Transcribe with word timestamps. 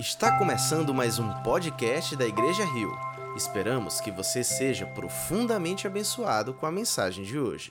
Está 0.00 0.38
começando 0.38 0.94
mais 0.94 1.18
um 1.18 1.30
podcast 1.42 2.16
da 2.16 2.26
Igreja 2.26 2.64
Rio. 2.64 2.90
Esperamos 3.36 4.00
que 4.00 4.10
você 4.10 4.42
seja 4.42 4.86
profundamente 4.86 5.86
abençoado 5.86 6.54
com 6.54 6.64
a 6.64 6.72
mensagem 6.72 7.22
de 7.22 7.38
hoje. 7.38 7.70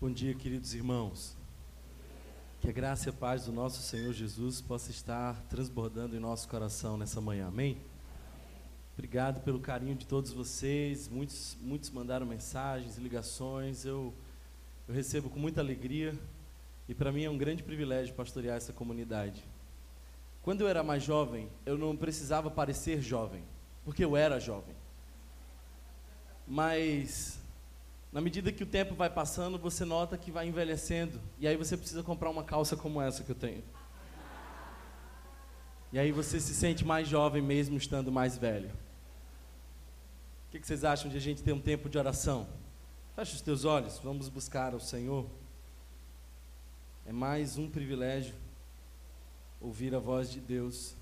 Bom 0.00 0.12
dia, 0.12 0.32
queridos 0.32 0.72
irmãos. 0.72 1.36
Que 2.60 2.68
a 2.68 2.72
graça 2.72 3.08
e 3.08 3.10
a 3.10 3.12
paz 3.12 3.46
do 3.46 3.52
nosso 3.52 3.82
Senhor 3.82 4.12
Jesus 4.12 4.60
possa 4.60 4.92
estar 4.92 5.42
transbordando 5.48 6.14
em 6.14 6.20
nosso 6.20 6.48
coração 6.48 6.96
nessa 6.96 7.20
manhã. 7.20 7.48
Amém? 7.48 7.76
Obrigado 8.92 9.40
pelo 9.40 9.58
carinho 9.58 9.96
de 9.96 10.06
todos 10.06 10.32
vocês. 10.32 11.08
Muitos, 11.08 11.58
muitos 11.60 11.90
mandaram 11.90 12.24
mensagens, 12.24 12.96
ligações. 12.96 13.84
Eu, 13.84 14.14
eu 14.86 14.94
recebo 14.94 15.28
com 15.30 15.40
muita 15.40 15.60
alegria 15.60 16.16
e 16.88 16.94
para 16.94 17.10
mim 17.10 17.24
é 17.24 17.30
um 17.30 17.36
grande 17.36 17.64
privilégio 17.64 18.14
pastorear 18.14 18.56
essa 18.56 18.72
comunidade. 18.72 19.49
Quando 20.42 20.62
eu 20.62 20.68
era 20.68 20.82
mais 20.82 21.02
jovem, 21.02 21.50
eu 21.66 21.76
não 21.76 21.96
precisava 21.96 22.50
parecer 22.50 23.02
jovem, 23.02 23.44
porque 23.84 24.04
eu 24.04 24.16
era 24.16 24.40
jovem. 24.40 24.74
Mas 26.46 27.38
na 28.12 28.20
medida 28.20 28.50
que 28.50 28.64
o 28.64 28.66
tempo 28.66 28.94
vai 28.94 29.08
passando, 29.08 29.58
você 29.58 29.84
nota 29.84 30.18
que 30.18 30.32
vai 30.32 30.48
envelhecendo, 30.48 31.20
e 31.38 31.46
aí 31.46 31.56
você 31.56 31.76
precisa 31.76 32.02
comprar 32.02 32.30
uma 32.30 32.42
calça 32.42 32.76
como 32.76 33.00
essa 33.00 33.22
que 33.22 33.30
eu 33.30 33.36
tenho. 33.36 33.62
E 35.92 35.98
aí 35.98 36.10
você 36.10 36.40
se 36.40 36.54
sente 36.54 36.84
mais 36.84 37.06
jovem 37.06 37.42
mesmo 37.42 37.76
estando 37.76 38.10
mais 38.10 38.38
velho. 38.38 38.70
O 40.48 40.50
que 40.50 40.66
vocês 40.66 40.84
acham 40.84 41.10
de 41.10 41.16
a 41.16 41.20
gente 41.20 41.42
ter 41.42 41.52
um 41.52 41.60
tempo 41.60 41.88
de 41.88 41.98
oração? 41.98 42.48
Feche 43.14 43.34
os 43.34 43.40
teus 43.40 43.64
olhos, 43.64 43.98
vamos 43.98 44.28
buscar 44.28 44.74
o 44.74 44.80
Senhor. 44.80 45.26
É 47.06 47.12
mais 47.12 47.58
um 47.58 47.68
privilégio 47.68 48.34
ouvir 49.60 49.94
a 49.94 49.98
voz 49.98 50.30
de 50.30 50.40
Deus. 50.40 50.94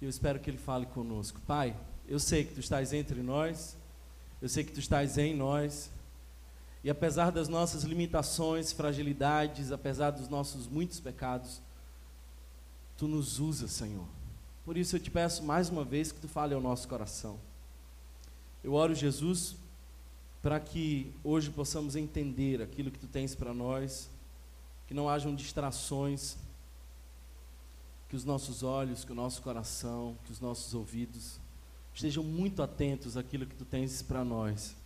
E 0.00 0.04
eu 0.04 0.10
espero 0.10 0.38
que 0.38 0.50
Ele 0.50 0.58
fale 0.58 0.86
conosco. 0.86 1.40
Pai, 1.46 1.76
eu 2.06 2.18
sei 2.18 2.44
que 2.44 2.54
Tu 2.54 2.60
estás 2.60 2.92
entre 2.92 3.22
nós, 3.22 3.76
eu 4.40 4.48
sei 4.48 4.62
que 4.62 4.72
Tu 4.72 4.80
estás 4.80 5.16
em 5.18 5.34
nós, 5.34 5.90
e 6.84 6.90
apesar 6.90 7.32
das 7.32 7.48
nossas 7.48 7.82
limitações, 7.82 8.70
fragilidades, 8.70 9.72
apesar 9.72 10.10
dos 10.10 10.28
nossos 10.28 10.68
muitos 10.68 11.00
pecados, 11.00 11.60
Tu 12.96 13.08
nos 13.08 13.40
usas, 13.40 13.72
Senhor. 13.72 14.06
Por 14.64 14.76
isso 14.76 14.96
eu 14.96 15.00
te 15.00 15.10
peço 15.10 15.42
mais 15.42 15.68
uma 15.68 15.84
vez 15.84 16.12
que 16.12 16.20
Tu 16.20 16.28
fale 16.28 16.54
ao 16.54 16.60
nosso 16.60 16.86
coração. 16.86 17.38
Eu 18.62 18.74
oro, 18.74 18.94
Jesus, 18.94 19.56
para 20.40 20.60
que 20.60 21.12
hoje 21.24 21.50
possamos 21.50 21.96
entender 21.96 22.62
aquilo 22.62 22.90
que 22.90 22.98
Tu 22.98 23.08
tens 23.08 23.34
para 23.34 23.52
nós, 23.52 24.08
que 24.86 24.94
não 24.94 25.08
hajam 25.08 25.34
distrações, 25.34 26.36
que 28.08 28.16
os 28.16 28.24
nossos 28.24 28.62
olhos, 28.62 29.04
que 29.04 29.12
o 29.12 29.14
nosso 29.14 29.42
coração, 29.42 30.16
que 30.24 30.32
os 30.32 30.40
nossos 30.40 30.74
ouvidos 30.74 31.40
estejam 31.92 32.22
muito 32.22 32.62
atentos 32.62 33.16
àquilo 33.16 33.46
que 33.46 33.54
tu 33.54 33.64
tens 33.64 34.02
para 34.02 34.24
nós. 34.24 34.76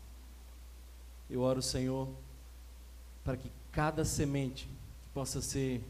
Eu 1.28 1.40
oro, 1.40 1.60
Senhor, 1.60 2.08
para 3.24 3.36
que 3.36 3.50
cada 3.72 4.04
semente 4.04 4.66
que 4.66 5.10
possa 5.12 5.40
ser 5.42 5.84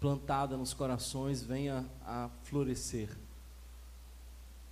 plantada 0.00 0.56
nos 0.56 0.74
corações 0.74 1.42
venha 1.42 1.86
a 2.04 2.28
florescer. 2.42 3.08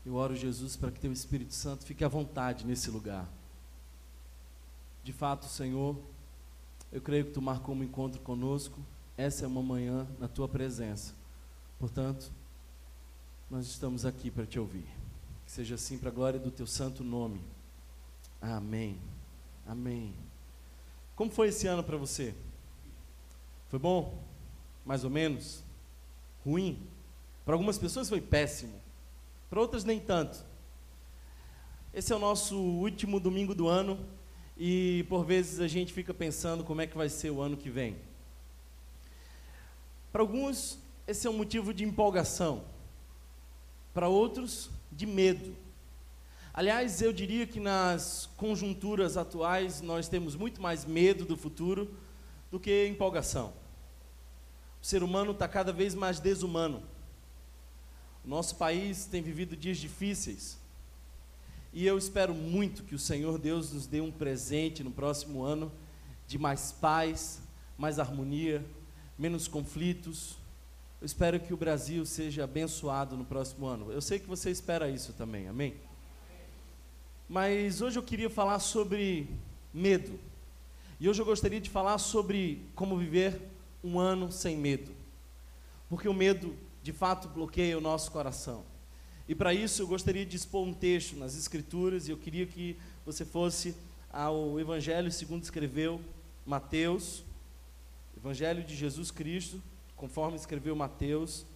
Eu 0.04 0.14
oro, 0.14 0.34
Jesus, 0.34 0.76
para 0.76 0.90
que 0.90 0.98
teu 0.98 1.12
Espírito 1.12 1.54
Santo 1.54 1.84
fique 1.84 2.04
à 2.04 2.08
vontade 2.08 2.66
nesse 2.66 2.90
lugar. 2.90 3.28
De 5.04 5.12
fato, 5.12 5.46
Senhor, 5.46 5.96
eu 6.90 7.00
creio 7.00 7.26
que 7.26 7.32
tu 7.32 7.40
marcou 7.40 7.74
um 7.74 7.82
encontro 7.82 8.20
conosco. 8.20 8.78
Essa 9.16 9.44
é 9.44 9.48
uma 9.48 9.62
manhã 9.62 10.06
na 10.18 10.28
tua 10.28 10.48
presença. 10.48 11.14
Portanto, 11.82 12.30
nós 13.50 13.66
estamos 13.66 14.06
aqui 14.06 14.30
para 14.30 14.46
te 14.46 14.56
ouvir. 14.56 14.86
Que 15.44 15.50
seja 15.50 15.74
assim 15.74 15.98
para 15.98 16.10
a 16.10 16.12
glória 16.12 16.38
do 16.38 16.48
teu 16.48 16.64
santo 16.64 17.02
nome. 17.02 17.40
Amém. 18.40 19.00
Amém. 19.66 20.14
Como 21.16 21.28
foi 21.28 21.48
esse 21.48 21.66
ano 21.66 21.82
para 21.82 21.96
você? 21.96 22.36
Foi 23.68 23.80
bom? 23.80 24.16
Mais 24.86 25.02
ou 25.02 25.10
menos? 25.10 25.64
Ruim? 26.44 26.78
Para 27.44 27.56
algumas 27.56 27.78
pessoas 27.78 28.08
foi 28.08 28.20
péssimo. 28.20 28.80
Para 29.50 29.60
outras 29.60 29.82
nem 29.82 29.98
tanto. 29.98 30.38
Esse 31.92 32.12
é 32.12 32.16
o 32.16 32.20
nosso 32.20 32.56
último 32.56 33.18
domingo 33.18 33.56
do 33.56 33.66
ano 33.66 33.98
e 34.56 35.04
por 35.08 35.24
vezes 35.24 35.58
a 35.58 35.66
gente 35.66 35.92
fica 35.92 36.14
pensando 36.14 36.62
como 36.62 36.80
é 36.80 36.86
que 36.86 36.96
vai 36.96 37.08
ser 37.08 37.30
o 37.30 37.40
ano 37.40 37.56
que 37.56 37.70
vem. 37.70 37.96
Para 40.12 40.22
alguns 40.22 40.80
esse 41.06 41.26
é 41.26 41.30
um 41.30 41.36
motivo 41.36 41.74
de 41.74 41.84
empolgação. 41.84 42.64
Para 43.92 44.08
outros, 44.08 44.70
de 44.90 45.06
medo. 45.06 45.56
Aliás, 46.54 47.00
eu 47.00 47.12
diria 47.12 47.46
que 47.46 47.58
nas 47.58 48.28
conjunturas 48.36 49.16
atuais 49.16 49.80
nós 49.80 50.08
temos 50.08 50.36
muito 50.36 50.60
mais 50.60 50.84
medo 50.84 51.24
do 51.24 51.36
futuro 51.36 51.90
do 52.50 52.60
que 52.60 52.86
empolgação. 52.86 53.52
O 54.82 54.86
ser 54.86 55.02
humano 55.02 55.32
está 55.32 55.48
cada 55.48 55.72
vez 55.72 55.94
mais 55.94 56.20
desumano. 56.20 56.82
O 58.24 58.28
nosso 58.28 58.56
país 58.56 59.06
tem 59.06 59.22
vivido 59.22 59.56
dias 59.56 59.78
difíceis. 59.78 60.58
E 61.72 61.86
eu 61.86 61.96
espero 61.96 62.34
muito 62.34 62.82
que 62.82 62.94
o 62.94 62.98
Senhor 62.98 63.38
Deus 63.38 63.72
nos 63.72 63.86
dê 63.86 64.00
um 64.00 64.12
presente 64.12 64.84
no 64.84 64.90
próximo 64.90 65.42
ano 65.42 65.72
de 66.26 66.38
mais 66.38 66.70
paz, 66.70 67.40
mais 67.78 67.98
harmonia, 67.98 68.64
menos 69.18 69.48
conflitos, 69.48 70.36
eu 71.02 71.06
espero 71.06 71.40
que 71.40 71.52
o 71.52 71.56
Brasil 71.56 72.06
seja 72.06 72.44
abençoado 72.44 73.16
no 73.16 73.24
próximo 73.24 73.66
ano. 73.66 73.90
Eu 73.90 74.00
sei 74.00 74.20
que 74.20 74.26
você 74.28 74.52
espera 74.52 74.88
isso 74.88 75.12
também, 75.12 75.48
amém? 75.48 75.74
Mas 77.28 77.80
hoje 77.80 77.98
eu 77.98 78.04
queria 78.04 78.30
falar 78.30 78.60
sobre 78.60 79.28
medo. 79.74 80.16
E 81.00 81.08
hoje 81.08 81.20
eu 81.20 81.26
gostaria 81.26 81.60
de 81.60 81.68
falar 81.68 81.98
sobre 81.98 82.64
como 82.76 82.96
viver 82.96 83.36
um 83.82 83.98
ano 83.98 84.30
sem 84.30 84.56
medo. 84.56 84.92
Porque 85.88 86.08
o 86.08 86.14
medo, 86.14 86.54
de 86.84 86.92
fato, 86.92 87.26
bloqueia 87.26 87.76
o 87.76 87.80
nosso 87.80 88.12
coração. 88.12 88.62
E 89.28 89.34
para 89.34 89.52
isso 89.52 89.82
eu 89.82 89.88
gostaria 89.88 90.24
de 90.24 90.36
expor 90.36 90.64
um 90.64 90.72
texto 90.72 91.16
nas 91.16 91.36
Escrituras, 91.36 92.06
e 92.06 92.12
eu 92.12 92.16
queria 92.16 92.46
que 92.46 92.76
você 93.04 93.24
fosse 93.24 93.74
ao 94.08 94.60
Evangelho 94.60 95.10
segundo 95.10 95.42
escreveu 95.42 96.00
Mateus, 96.46 97.24
Evangelho 98.16 98.62
de 98.62 98.76
Jesus 98.76 99.10
Cristo, 99.10 99.60
conforme 100.02 100.36
escreveu 100.36 100.74
Mateus, 100.74 101.46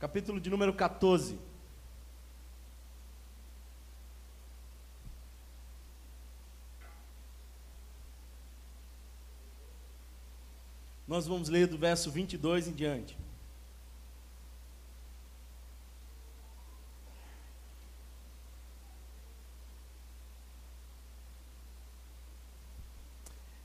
capítulo 0.00 0.40
de 0.40 0.50
número 0.50 0.74
14. 0.74 1.38
Nós 11.06 11.28
vamos 11.28 11.48
ler 11.48 11.68
do 11.68 11.78
verso 11.78 12.10
22 12.10 12.66
em 12.66 12.72
diante. 12.72 13.16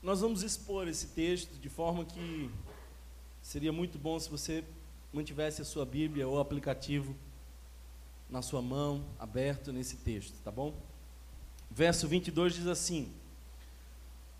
Nós 0.00 0.20
vamos 0.20 0.44
expor 0.44 0.86
esse 0.86 1.08
texto 1.08 1.58
de 1.58 1.68
forma 1.68 2.04
que 2.04 2.48
Seria 3.42 3.72
muito 3.72 3.98
bom 3.98 4.18
se 4.18 4.30
você 4.30 4.64
mantivesse 5.12 5.60
a 5.60 5.64
sua 5.64 5.84
Bíblia 5.84 6.26
ou 6.26 6.40
aplicativo 6.40 7.14
na 8.30 8.40
sua 8.40 8.62
mão, 8.62 9.04
aberto 9.18 9.72
nesse 9.72 9.96
texto, 9.96 10.34
tá 10.42 10.50
bom? 10.50 10.72
Verso 11.70 12.06
22 12.08 12.54
diz 12.54 12.66
assim: 12.66 13.12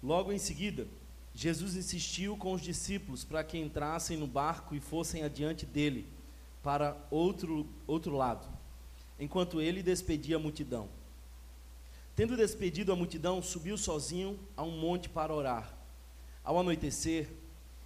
Logo 0.02 0.32
em 0.32 0.38
seguida, 0.38 0.86
Jesus 1.34 1.76
insistiu 1.76 2.36
com 2.36 2.52
os 2.52 2.62
discípulos 2.62 3.24
para 3.24 3.42
que 3.42 3.58
entrassem 3.58 4.16
no 4.16 4.26
barco 4.26 4.74
e 4.74 4.80
fossem 4.80 5.22
adiante 5.24 5.66
dele 5.66 6.06
para 6.62 6.96
outro, 7.10 7.66
outro 7.86 8.16
lado, 8.16 8.46
enquanto 9.18 9.60
ele 9.60 9.82
despedia 9.82 10.36
a 10.36 10.38
multidão. 10.38 10.88
Tendo 12.14 12.36
despedido 12.36 12.92
a 12.92 12.96
multidão, 12.96 13.42
subiu 13.42 13.76
sozinho 13.76 14.38
a 14.56 14.62
um 14.62 14.78
monte 14.78 15.08
para 15.08 15.34
orar. 15.34 15.74
Ao 16.44 16.58
anoitecer, 16.58 17.28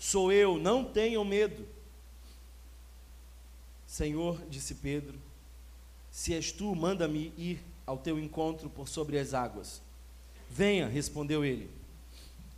Sou 0.00 0.32
eu, 0.32 0.56
não 0.56 0.82
tenham 0.82 1.22
medo. 1.22 1.68
Senhor, 3.86 4.40
disse 4.48 4.76
Pedro, 4.76 5.20
se 6.10 6.32
és 6.32 6.50
tu, 6.50 6.74
manda-me 6.74 7.34
ir 7.36 7.62
ao 7.84 7.98
teu 7.98 8.18
encontro 8.18 8.70
por 8.70 8.88
sobre 8.88 9.18
as 9.18 9.34
águas. 9.34 9.82
Venha, 10.48 10.88
respondeu 10.88 11.44
ele. 11.44 11.70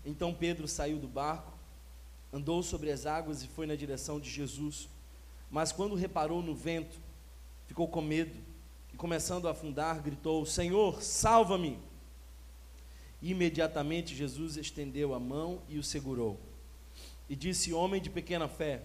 Então 0.06 0.32
Pedro 0.32 0.68
saiu 0.68 0.98
do 0.98 1.08
barco, 1.08 1.52
andou 2.32 2.62
sobre 2.62 2.92
as 2.92 3.06
águas 3.06 3.42
e 3.42 3.48
foi 3.48 3.66
na 3.66 3.74
direção 3.74 4.20
de 4.20 4.30
Jesus. 4.30 4.88
Mas 5.50 5.72
quando 5.72 5.96
reparou 5.96 6.42
no 6.42 6.54
vento, 6.54 6.96
ficou 7.66 7.88
com 7.88 8.00
medo 8.00 8.38
e, 8.92 8.96
começando 8.96 9.48
a 9.48 9.50
afundar, 9.50 10.00
gritou: 10.00 10.46
Senhor, 10.46 11.02
salva-me! 11.02 11.78
Imediatamente 13.20 14.14
Jesus 14.14 14.56
estendeu 14.56 15.12
a 15.12 15.18
mão 15.18 15.60
e 15.68 15.78
o 15.78 15.82
segurou. 15.82 16.51
E 17.32 17.34
disse: 17.34 17.72
Homem 17.72 17.98
de 17.98 18.10
pequena 18.10 18.46
fé, 18.46 18.82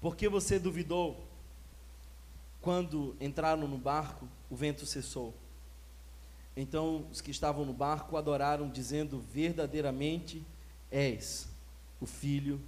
por 0.00 0.16
que 0.16 0.28
você 0.28 0.58
duvidou? 0.58 1.24
Quando 2.60 3.16
entraram 3.20 3.68
no 3.68 3.78
barco, 3.78 4.26
o 4.50 4.56
vento 4.56 4.84
cessou. 4.84 5.32
Então 6.56 7.06
os 7.08 7.20
que 7.20 7.30
estavam 7.30 7.64
no 7.64 7.72
barco 7.72 8.16
adoraram, 8.16 8.68
dizendo: 8.68 9.20
Verdadeiramente 9.32 10.44
és 10.90 11.48
o 12.00 12.06
Filho 12.06 12.60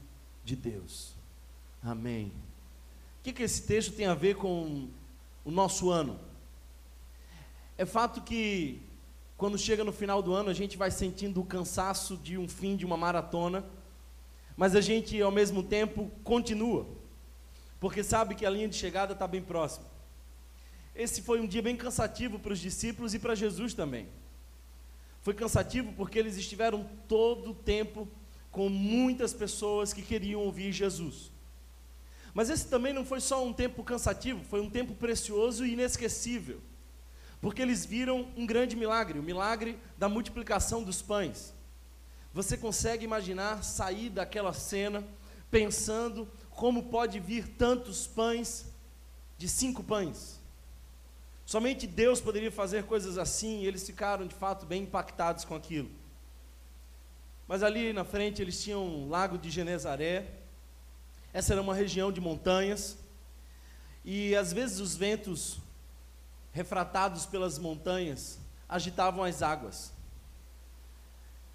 de 0.45 0.55
Deus. 0.55 1.13
Amém. 1.83 2.27
O 3.19 3.25
que, 3.25 3.33
que 3.33 3.43
esse 3.43 3.67
texto 3.67 3.93
tem 3.93 4.07
a 4.07 4.15
ver 4.15 4.37
com 4.37 4.89
o 5.45 5.51
nosso 5.51 5.91
ano? 5.91 6.21
É 7.77 7.85
fato 7.85 8.21
que 8.23 8.81
quando 9.37 9.59
chega 9.59 9.83
no 9.83 9.93
final 9.93 10.23
do 10.23 10.33
ano 10.33 10.51
a 10.51 10.55
gente 10.55 10.77
vai 10.77 10.93
sentindo 10.93 11.41
o 11.41 11.45
cansaço 11.45 12.17
de 12.17 12.39
um 12.39 12.49
fim 12.49 12.77
de 12.77 12.87
uma 12.87 12.97
maratona, 12.97 13.65
mas 14.61 14.77
a 14.77 14.81
gente 14.83 15.19
ao 15.23 15.31
mesmo 15.31 15.63
tempo 15.63 16.11
continua, 16.23 16.87
porque 17.81 18.05
sabe 18.05 18.35
que 18.35 18.45
a 18.45 18.51
linha 18.51 18.69
de 18.69 18.77
chegada 18.77 19.15
está 19.15 19.27
bem 19.27 19.41
próxima. 19.41 19.87
Esse 20.95 21.23
foi 21.23 21.41
um 21.41 21.47
dia 21.47 21.63
bem 21.63 21.75
cansativo 21.75 22.39
para 22.39 22.53
os 22.53 22.59
discípulos 22.59 23.15
e 23.15 23.19
para 23.19 23.35
Jesus 23.35 23.73
também. 23.73 24.07
Foi 25.23 25.33
cansativo 25.33 25.95
porque 25.95 26.19
eles 26.19 26.37
estiveram 26.37 26.87
todo 27.09 27.53
o 27.53 27.55
tempo 27.55 28.07
com 28.51 28.69
muitas 28.69 29.33
pessoas 29.33 29.95
que 29.95 30.03
queriam 30.03 30.43
ouvir 30.43 30.73
Jesus. 30.73 31.33
Mas 32.35 32.51
esse 32.51 32.69
também 32.69 32.93
não 32.93 33.07
foi 33.07 33.23
só 33.23 33.43
um 33.43 33.55
tempo 33.55 33.83
cansativo, 33.83 34.45
foi 34.45 34.61
um 34.61 34.69
tempo 34.69 34.93
precioso 34.95 35.65
e 35.65 35.73
inesquecível. 35.73 36.61
Porque 37.41 37.63
eles 37.63 37.87
viram 37.87 38.29
um 38.37 38.45
grande 38.45 38.77
milagre, 38.77 39.19
o 39.19 39.23
milagre 39.23 39.79
da 39.97 40.07
multiplicação 40.07 40.83
dos 40.83 41.01
pães. 41.01 41.55
Você 42.33 42.57
consegue 42.57 43.05
imaginar 43.05 43.65
sair 43.65 44.09
daquela 44.09 44.53
cena 44.53 45.05
pensando 45.51 46.29
como 46.51 46.85
pode 46.85 47.19
vir 47.19 47.49
tantos 47.49 48.07
pães 48.07 48.67
de 49.37 49.49
cinco 49.49 49.83
pães? 49.83 50.39
Somente 51.45 51.85
Deus 51.85 52.21
poderia 52.21 52.53
fazer 52.53 52.85
coisas 52.85 53.19
assim, 53.19 53.63
e 53.63 53.67
eles 53.67 53.85
ficaram 53.85 54.25
de 54.25 54.35
fato 54.35 54.65
bem 54.65 54.85
impactados 54.85 55.45
com 55.45 55.57
aquilo. 55.57 55.91
Mas 57.49 57.65
ali 57.65 57.93
na 57.93 58.05
frente 58.05 58.41
eles 58.41 58.63
tinham 58.63 58.87
um 58.87 59.09
lago 59.09 59.37
de 59.37 59.51
Genezaré. 59.51 60.29
Essa 61.33 61.55
era 61.55 61.61
uma 61.61 61.75
região 61.75 62.13
de 62.13 62.21
montanhas. 62.21 62.97
E 64.05 64.37
às 64.37 64.53
vezes 64.53 64.79
os 64.79 64.95
ventos 64.95 65.59
refratados 66.53 67.27
pelas 67.27 67.59
montanhas 67.59 68.39
agitavam 68.69 69.25
as 69.25 69.43
águas. 69.43 69.93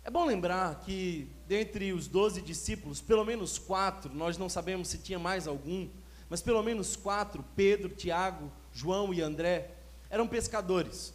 É 0.05 0.11
bom 0.11 0.23
lembrar 0.23 0.81
que 0.81 1.27
dentre 1.47 1.91
os 1.91 2.07
doze 2.07 2.39
discípulos, 2.39 3.01
pelo 3.01 3.25
menos 3.25 3.57
quatro, 3.57 4.13
nós 4.13 4.37
não 4.37 4.47
sabemos 4.47 4.87
se 4.87 4.99
tinha 4.99 5.17
mais 5.17 5.47
algum, 5.47 5.89
mas 6.29 6.43
pelo 6.43 6.61
menos 6.61 6.95
quatro, 6.95 7.43
Pedro, 7.55 7.89
Tiago, 7.89 8.51
João 8.71 9.11
e 9.11 9.19
André, 9.19 9.71
eram 10.07 10.27
pescadores. 10.27 11.11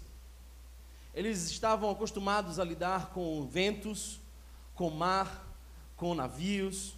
Eles 1.14 1.52
estavam 1.52 1.88
acostumados 1.88 2.58
a 2.58 2.64
lidar 2.64 3.10
com 3.10 3.46
ventos, 3.46 4.19
com 4.75 4.90
mar, 4.90 5.48
com 5.96 6.12
navios. 6.12 6.96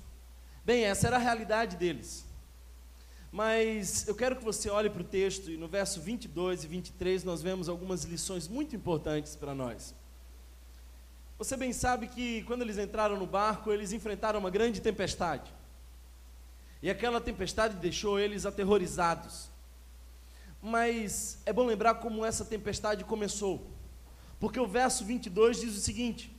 Bem, 0.65 0.85
essa 0.85 1.09
era 1.09 1.17
a 1.17 1.21
realidade 1.21 1.77
deles. 1.77 2.25
Mas 3.31 4.09
eu 4.09 4.15
quero 4.15 4.37
que 4.37 4.45
você 4.45 4.71
olhe 4.71 4.89
para 4.89 5.03
o 5.03 5.05
texto 5.05 5.51
e 5.51 5.59
no 5.59 5.69
verso 5.69 6.01
22 6.01 6.65
e 6.65 6.69
23 6.69 7.23
nós 7.23 7.43
vemos 7.43 7.69
algumas 7.69 8.05
lições 8.05 8.49
muito 8.49 8.75
importantes 8.75 9.37
para 9.37 9.55
nós. 9.55 9.95
Você 11.43 11.57
bem 11.57 11.73
sabe 11.73 12.07
que 12.07 12.45
quando 12.45 12.63
eles 12.63 12.79
entraram 12.79 13.19
no 13.19 13.27
barco, 13.27 13.73
eles 13.73 13.93
enfrentaram 13.93 14.39
uma 14.39 14.49
grande 14.49 14.81
tempestade. 14.81 15.53
E 16.81 16.89
aquela 16.89 17.21
tempestade 17.21 17.75
deixou 17.79 18.17
eles 18.17 18.47
aterrorizados. 18.47 19.51
Mas 20.63 21.39
é 21.45 21.53
bom 21.53 21.67
lembrar 21.67 21.97
como 21.97 22.25
essa 22.25 22.45
tempestade 22.45 23.03
começou. 23.03 23.67
Porque 24.39 24.61
o 24.61 24.69
verso 24.69 25.05
22 25.05 25.63
diz 25.63 25.77
o 25.77 25.81
seguinte: 25.81 26.33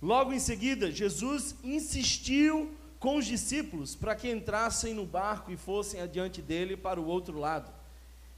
Logo 0.00 0.32
em 0.32 0.38
seguida, 0.38 0.92
Jesus 0.92 1.56
insistiu 1.64 2.72
com 3.00 3.16
os 3.16 3.26
discípulos 3.26 3.96
para 3.96 4.14
que 4.14 4.30
entrassem 4.30 4.94
no 4.94 5.04
barco 5.04 5.50
e 5.50 5.56
fossem 5.56 6.00
adiante 6.00 6.40
dele 6.40 6.76
para 6.76 7.00
o 7.00 7.06
outro 7.06 7.36
lado, 7.36 7.68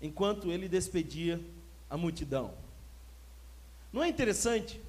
enquanto 0.01 0.51
ele 0.51 0.71
despedia 0.71 1.39
a 1.91 1.99
multidão. 1.99 2.55
Não 3.93 4.03
é 4.03 4.09
interessante 4.09 4.81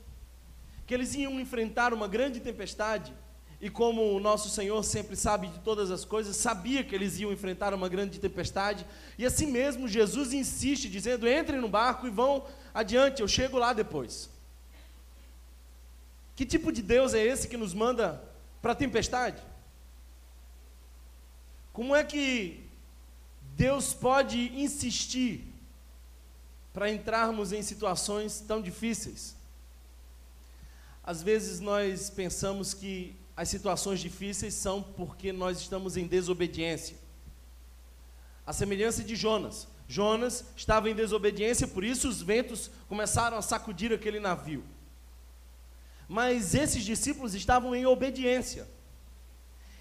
que 0.88 0.94
eles 0.94 1.14
iam 1.14 1.40
enfrentar 1.40 1.94
uma 1.94 2.08
grande 2.08 2.40
tempestade 2.40 3.14
e 3.60 3.70
como 3.70 4.16
o 4.16 4.20
nosso 4.20 4.50
Senhor 4.50 4.82
sempre 4.84 5.16
sabe 5.16 5.48
de 5.48 5.60
todas 5.60 5.90
as 5.90 6.06
coisas, 6.06 6.36
sabia 6.36 6.84
que 6.84 6.94
eles 6.94 7.20
iam 7.20 7.32
enfrentar 7.32 7.74
uma 7.74 7.90
grande 7.90 8.20
tempestade, 8.20 8.86
e 9.18 9.26
assim 9.26 9.48
mesmo 9.48 9.88
Jesus 9.88 10.32
insiste, 10.32 10.88
dizendo: 10.88 11.28
entrem 11.28 11.60
no 11.60 11.68
barco 11.68 12.06
e 12.06 12.12
vão 12.12 12.46
adiante, 12.74 13.22
eu 13.22 13.28
chego 13.28 13.58
lá 13.58 13.74
depois. 13.74 14.30
Que 16.36 16.46
tipo 16.46 16.72
de 16.72 16.84
Deus 16.84 17.16
é 17.16 17.26
esse 17.26 17.48
que 17.48 17.58
nos 17.58 17.74
manda 17.74 18.24
para 18.62 18.74
a 18.74 18.76
tempestade? 18.76 19.42
Como 21.74 21.96
é 21.96 22.04
que 22.04 22.64
Deus 23.56 23.92
pode 23.92 24.52
insistir 24.60 25.44
para 26.74 26.92
entrarmos 26.92 27.52
em 27.52 27.64
situações 27.64 28.40
tão 28.40 28.62
difíceis? 28.62 29.37
Às 31.08 31.24
vezes 31.24 31.62
nós 31.62 32.10
pensamos 32.10 32.74
que 32.74 33.16
as 33.34 33.48
situações 33.48 34.02
difíceis 34.02 34.54
são 34.54 34.84
porque 34.84 35.32
nós 35.32 35.58
estamos 35.58 35.96
em 35.96 36.06
desobediência. 36.06 36.98
A 38.46 38.52
semelhança 38.52 39.02
de 39.06 39.16
Jonas. 39.16 39.70
Jonas 39.88 40.44
estava 40.58 40.90
em 40.90 40.94
desobediência, 40.94 41.66
por 41.66 41.86
isso 41.86 42.10
os 42.10 42.22
ventos 42.22 42.70
começaram 42.90 43.38
a 43.38 43.42
sacudir 43.42 43.94
aquele 43.94 44.20
navio. 44.20 44.66
Mas 46.10 46.54
esses 46.54 46.84
discípulos 46.84 47.34
estavam 47.34 47.74
em 47.74 47.86
obediência. 47.86 48.68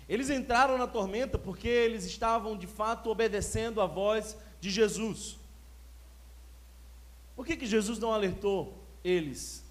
Eles 0.09 0.31
entraram 0.31 0.79
na 0.79 0.87
tormenta 0.87 1.37
porque 1.37 1.67
eles 1.67 2.05
estavam 2.05 2.57
de 2.57 2.69
fato 2.69 3.11
obedecendo 3.11 3.81
a 3.81 3.87
voz 3.87 4.37
de 4.61 4.71
Jesus. 4.71 5.37
Por 7.35 7.45
que, 7.45 7.57
que 7.57 7.67
Jesus 7.67 7.99
não 7.99 8.13
alertou 8.13 8.81
eles 9.03 9.66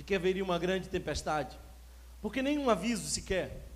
de 0.00 0.04
que 0.04 0.14
haveria 0.14 0.42
uma 0.42 0.58
grande 0.58 0.88
tempestade? 0.88 1.58
porque 2.20 2.42
nenhum 2.42 2.68
aviso 2.68 3.06
sequer. 3.08 3.66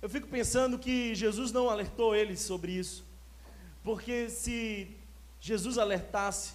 Eu 0.00 0.08
fico 0.08 0.28
pensando 0.28 0.76
que 0.76 1.14
Jesus 1.14 1.52
não 1.52 1.68
alertou 1.68 2.14
eles 2.14 2.40
sobre 2.40 2.72
isso, 2.72 3.04
porque 3.82 4.30
se 4.30 4.96
Jesus 5.40 5.76
alertasse, 5.76 6.54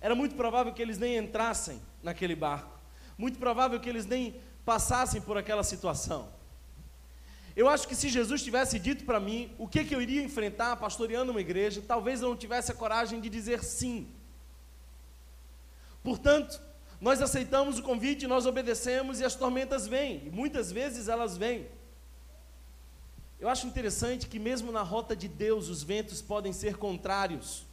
era 0.00 0.14
muito 0.14 0.34
provável 0.34 0.72
que 0.72 0.82
eles 0.82 0.98
nem 0.98 1.16
entrassem 1.16 1.80
naquele 2.02 2.34
barco, 2.34 2.78
muito 3.16 3.38
provável 3.38 3.78
que 3.78 3.88
eles 3.88 4.06
nem 4.06 4.40
passassem 4.64 5.20
por 5.20 5.36
aquela 5.36 5.62
situação. 5.62 6.28
Eu 7.54 7.68
acho 7.68 7.86
que 7.86 7.94
se 7.94 8.08
Jesus 8.08 8.42
tivesse 8.42 8.78
dito 8.78 9.04
para 9.04 9.20
mim 9.20 9.54
o 9.58 9.68
que, 9.68 9.84
que 9.84 9.94
eu 9.94 10.00
iria 10.00 10.22
enfrentar 10.22 10.76
pastoreando 10.76 11.32
uma 11.32 11.40
igreja, 11.40 11.82
talvez 11.86 12.22
eu 12.22 12.28
não 12.28 12.36
tivesse 12.36 12.72
a 12.72 12.74
coragem 12.74 13.20
de 13.20 13.28
dizer 13.28 13.62
sim. 13.62 14.08
Portanto, 16.02 16.60
nós 17.00 17.22
aceitamos 17.22 17.78
o 17.78 17.82
convite, 17.82 18.26
nós 18.26 18.44
obedecemos 18.44 19.20
e 19.20 19.24
as 19.24 19.34
tormentas 19.34 19.86
vêm, 19.86 20.22
e 20.26 20.30
muitas 20.30 20.70
vezes 20.70 21.08
elas 21.08 21.36
vêm. 21.36 21.66
Eu 23.40 23.48
acho 23.48 23.66
interessante 23.66 24.26
que, 24.28 24.38
mesmo 24.38 24.70
na 24.70 24.82
rota 24.82 25.16
de 25.16 25.26
Deus, 25.26 25.68
os 25.68 25.82
ventos 25.82 26.20
podem 26.20 26.52
ser 26.52 26.76
contrários. 26.76 27.66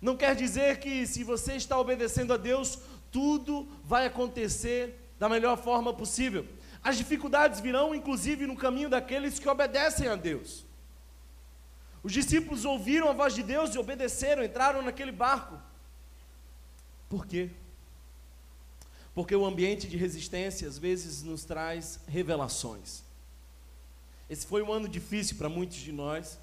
Não 0.00 0.16
quer 0.16 0.34
dizer 0.34 0.80
que, 0.80 1.06
se 1.06 1.22
você 1.22 1.54
está 1.54 1.78
obedecendo 1.78 2.34
a 2.34 2.36
Deus, 2.36 2.80
tudo 3.12 3.68
vai 3.84 4.04
acontecer 4.04 5.00
da 5.16 5.28
melhor 5.28 5.56
forma 5.56 5.94
possível. 5.94 6.44
As 6.82 6.98
dificuldades 6.98 7.60
virão, 7.60 7.94
inclusive, 7.94 8.46
no 8.46 8.56
caminho 8.56 8.90
daqueles 8.90 9.38
que 9.38 9.48
obedecem 9.48 10.08
a 10.08 10.16
Deus. 10.16 10.66
Os 12.02 12.12
discípulos 12.12 12.64
ouviram 12.64 13.08
a 13.08 13.12
voz 13.12 13.32
de 13.32 13.44
Deus 13.44 13.74
e 13.74 13.78
obedeceram, 13.78 14.42
entraram 14.42 14.82
naquele 14.82 15.12
barco. 15.12 15.56
Por 17.08 17.26
quê? 17.26 17.50
Porque 19.14 19.34
o 19.34 19.46
ambiente 19.46 19.86
de 19.86 19.96
resistência 19.96 20.66
às 20.66 20.78
vezes 20.78 21.22
nos 21.22 21.44
traz 21.44 22.00
revelações. 22.08 23.02
Esse 24.28 24.46
foi 24.46 24.62
um 24.62 24.72
ano 24.72 24.88
difícil 24.88 25.36
para 25.36 25.48
muitos 25.48 25.76
de 25.76 25.92
nós, 25.92 26.38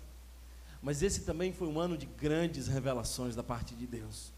Mas 0.81 1.03
esse 1.03 1.21
também 1.21 1.53
foi 1.53 1.67
um 1.67 1.79
ano 1.79 1.95
de 1.95 2.07
grandes 2.07 2.67
revelações 2.67 3.35
da 3.35 3.43
parte 3.43 3.75
de 3.75 3.85
Deus. 3.85 4.31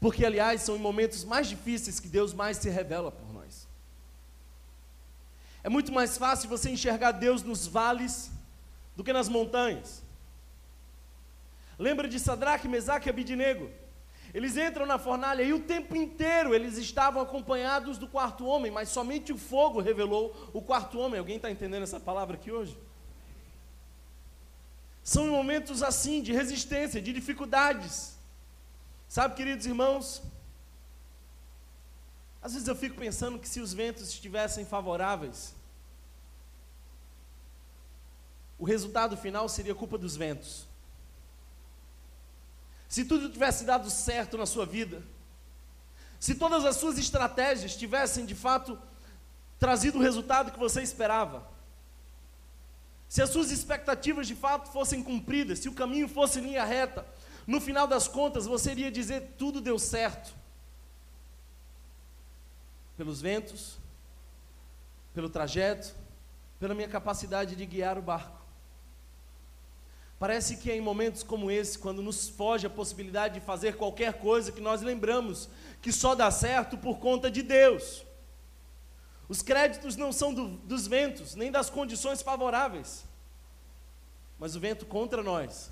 Porque, 0.00 0.24
aliás, 0.24 0.62
são 0.62 0.76
em 0.76 0.80
momentos 0.80 1.24
mais 1.24 1.46
difíceis 1.46 2.00
que 2.00 2.08
Deus 2.08 2.32
mais 2.32 2.56
se 2.56 2.70
revela 2.70 3.12
por 3.12 3.30
nós. 3.32 3.68
É 5.62 5.68
muito 5.68 5.92
mais 5.92 6.16
fácil 6.16 6.48
você 6.48 6.70
enxergar 6.70 7.12
Deus 7.12 7.42
nos 7.42 7.66
vales 7.66 8.30
do 8.96 9.04
que 9.04 9.12
nas 9.12 9.28
montanhas. 9.28 10.02
Lembra 11.78 12.08
de 12.08 12.18
Sadraque, 12.18 12.68
Mesaque 12.68 13.08
e 13.08 13.10
Abidinego? 13.10 13.70
Eles 14.34 14.56
entram 14.56 14.84
na 14.84 14.98
fornalha 14.98 15.44
e 15.44 15.52
o 15.52 15.60
tempo 15.60 15.94
inteiro 15.94 16.52
eles 16.52 16.76
estavam 16.76 17.22
acompanhados 17.22 17.96
do 17.98 18.08
quarto 18.08 18.44
homem, 18.44 18.70
mas 18.70 18.88
somente 18.88 19.32
o 19.32 19.38
fogo 19.38 19.80
revelou 19.80 20.50
o 20.52 20.60
quarto 20.60 20.98
homem. 20.98 21.20
Alguém 21.20 21.36
está 21.36 21.48
entendendo 21.48 21.84
essa 21.84 22.00
palavra 22.00 22.34
aqui 22.34 22.50
hoje? 22.50 22.76
São 25.04 25.28
momentos 25.28 25.84
assim 25.84 26.20
de 26.20 26.32
resistência, 26.32 27.00
de 27.00 27.12
dificuldades. 27.12 28.16
Sabe, 29.08 29.36
queridos 29.36 29.66
irmãos, 29.66 30.20
às 32.42 32.54
vezes 32.54 32.66
eu 32.66 32.74
fico 32.74 32.96
pensando 32.96 33.38
que 33.38 33.48
se 33.48 33.60
os 33.60 33.72
ventos 33.72 34.08
estivessem 34.08 34.66
favoráveis, 34.66 35.54
o 38.58 38.64
resultado 38.64 39.16
final 39.16 39.48
seria 39.48 39.76
culpa 39.76 39.96
dos 39.96 40.16
ventos. 40.16 40.66
Se 42.94 43.04
tudo 43.04 43.28
tivesse 43.28 43.64
dado 43.64 43.90
certo 43.90 44.38
na 44.38 44.46
sua 44.46 44.64
vida, 44.64 45.02
se 46.20 46.32
todas 46.32 46.64
as 46.64 46.76
suas 46.76 46.96
estratégias 46.96 47.74
tivessem 47.74 48.24
de 48.24 48.36
fato 48.36 48.78
trazido 49.58 49.98
o 49.98 50.00
resultado 50.00 50.52
que 50.52 50.58
você 50.60 50.80
esperava, 50.80 51.44
se 53.08 53.20
as 53.20 53.30
suas 53.30 53.50
expectativas 53.50 54.28
de 54.28 54.36
fato 54.36 54.70
fossem 54.70 55.02
cumpridas, 55.02 55.58
se 55.58 55.68
o 55.68 55.74
caminho 55.74 56.06
fosse 56.06 56.40
linha 56.40 56.64
reta, 56.64 57.04
no 57.48 57.60
final 57.60 57.88
das 57.88 58.06
contas 58.06 58.46
você 58.46 58.70
iria 58.70 58.92
dizer 58.92 59.34
tudo 59.36 59.60
deu 59.60 59.76
certo. 59.76 60.32
Pelos 62.96 63.20
ventos, 63.20 63.76
pelo 65.12 65.28
trajeto, 65.28 65.92
pela 66.60 66.76
minha 66.76 66.88
capacidade 66.88 67.56
de 67.56 67.66
guiar 67.66 67.98
o 67.98 68.02
barco. 68.02 68.43
Parece 70.24 70.56
que 70.56 70.70
é 70.70 70.76
em 70.78 70.80
momentos 70.80 71.22
como 71.22 71.50
esse, 71.50 71.78
quando 71.78 72.00
nos 72.00 72.30
foge 72.30 72.66
a 72.66 72.70
possibilidade 72.70 73.34
de 73.34 73.44
fazer 73.44 73.76
qualquer 73.76 74.14
coisa, 74.14 74.50
que 74.50 74.58
nós 74.58 74.80
lembramos 74.80 75.50
que 75.82 75.92
só 75.92 76.14
dá 76.14 76.30
certo 76.30 76.78
por 76.78 76.98
conta 76.98 77.30
de 77.30 77.42
Deus. 77.42 78.02
Os 79.28 79.42
créditos 79.42 79.96
não 79.96 80.10
são 80.12 80.32
do, 80.32 80.48
dos 80.48 80.86
ventos, 80.86 81.34
nem 81.34 81.52
das 81.52 81.68
condições 81.68 82.22
favoráveis. 82.22 83.04
Mas 84.38 84.56
o 84.56 84.60
vento 84.60 84.86
contra 84.86 85.22
nós 85.22 85.70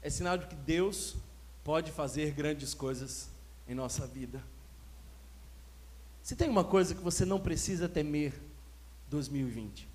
é 0.00 0.08
sinal 0.08 0.38
de 0.38 0.46
que 0.46 0.56
Deus 0.56 1.14
pode 1.62 1.92
fazer 1.92 2.30
grandes 2.30 2.72
coisas 2.72 3.28
em 3.68 3.74
nossa 3.74 4.06
vida. 4.06 4.42
Se 6.22 6.34
tem 6.34 6.48
uma 6.48 6.64
coisa 6.64 6.94
que 6.94 7.02
você 7.02 7.26
não 7.26 7.38
precisa 7.38 7.86
temer 7.86 8.32
2020. 9.10 9.92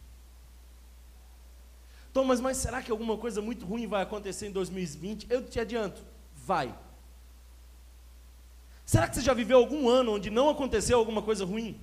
Thomas, 2.13 2.41
mas 2.41 2.57
será 2.57 2.81
que 2.81 2.91
alguma 2.91 3.17
coisa 3.17 3.41
muito 3.41 3.65
ruim 3.65 3.87
vai 3.87 4.01
acontecer 4.01 4.47
em 4.47 4.51
2020? 4.51 5.27
Eu 5.29 5.45
te 5.45 5.59
adianto, 5.59 6.01
vai. 6.33 6.73
Será 8.85 9.07
que 9.07 9.15
você 9.15 9.21
já 9.21 9.33
viveu 9.33 9.57
algum 9.59 9.87
ano 9.87 10.13
onde 10.15 10.29
não 10.29 10.49
aconteceu 10.49 10.97
alguma 10.97 11.21
coisa 11.21 11.45
ruim? 11.45 11.79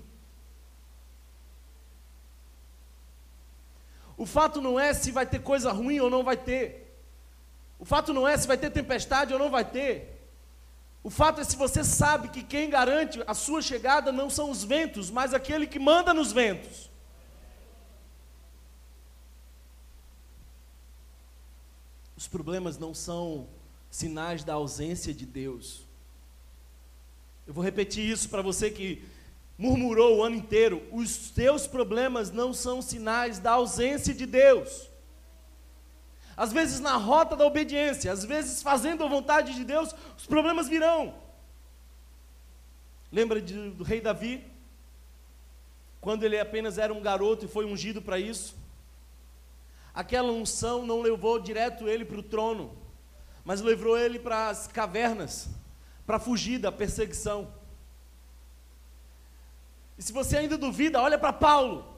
O 4.17 4.27
fato 4.27 4.61
não 4.61 4.81
é 4.81 4.93
se 4.95 5.13
vai 5.13 5.27
ter 5.27 5.41
coisa 5.41 5.71
ruim 5.71 6.01
ou 6.01 6.11
não 6.11 6.25
vai 6.25 6.37
ter. 6.37 6.99
O 7.79 7.85
fato 7.85 8.13
não 8.13 8.27
é 8.27 8.37
se 8.37 8.49
vai 8.49 8.57
ter 8.57 8.71
tempestade 8.71 9.33
ou 9.33 9.39
não 9.39 9.51
vai 9.51 9.65
ter. 9.65 10.17
O 11.05 11.11
fato 11.11 11.41
é 11.41 11.45
se 11.45 11.57
você 11.57 11.85
sabe 11.85 12.29
que 12.29 12.43
quem 12.43 12.69
garante 12.69 13.23
a 13.27 13.35
sua 13.35 13.63
chegada 13.63 14.11
não 14.11 14.29
são 14.29 14.51
os 14.51 14.65
ventos, 14.65 15.09
mas 15.11 15.33
aquele 15.33 15.67
que 15.67 15.79
manda 15.79 16.13
nos 16.13 16.33
ventos. 16.33 16.91
Os 22.17 22.27
problemas 22.27 22.79
não 22.79 22.95
são 22.95 23.49
sinais 23.91 24.43
da 24.43 24.55
ausência 24.55 25.13
de 25.13 25.27
Deus. 25.27 25.87
Eu 27.47 27.55
vou 27.55 27.63
repetir 27.63 28.09
isso 28.09 28.29
para 28.29 28.43
você 28.43 28.71
que 28.71 29.05
murmurou 29.59 30.19
o 30.19 30.23
ano 30.23 30.37
inteiro, 30.37 30.83
os 30.93 31.31
teus 31.31 31.67
problemas 31.67 32.31
não 32.31 32.53
são 32.53 32.83
sinais 32.83 33.39
da 33.39 33.53
ausência 33.53 34.13
de 34.13 34.27
Deus. 34.27 34.91
Às 36.37 36.53
vezes 36.53 36.81
na 36.81 36.97
rota 36.97 37.35
da 37.35 37.47
obediência, 37.47 38.13
às 38.13 38.25
vezes 38.25 38.63
fazendo 38.63 39.03
a 39.03 39.09
vontade 39.09 39.55
de 39.55 39.65
Deus, 39.65 39.95
os 40.19 40.27
problemas 40.27 40.69
virão. 40.69 41.15
Lembra 43.11 43.41
de, 43.41 43.71
do 43.71 43.85
rei 43.85 44.01
Davi? 44.01 44.45
Quando 46.01 46.25
ele 46.25 46.39
apenas 46.39 46.77
era 46.77 46.93
um 46.93 47.01
garoto 47.01 47.47
e 47.47 47.49
foi 47.49 47.65
ungido 47.65 48.03
para 48.03 48.19
isso? 48.19 48.55
Aquela 49.97 50.31
unção 50.31 50.85
não 50.85 51.01
levou 51.01 51.41
direto 51.41 51.89
ele 51.89 52.05
para 52.05 52.19
o 52.19 52.23
trono, 52.23 52.77
mas 53.43 53.63
levou 53.63 53.97
ele 53.97 54.19
para 54.19 54.51
as 54.51 54.67
cavernas, 54.67 55.49
para 56.05 56.19
fugir 56.19 56.59
da 56.59 56.71
perseguição. 56.71 57.51
E 59.97 60.03
se 60.03 60.13
você 60.13 60.37
ainda 60.37 60.59
duvida, 60.59 61.01
olha 61.01 61.19
para 61.19 61.33
Paulo. 61.33 61.97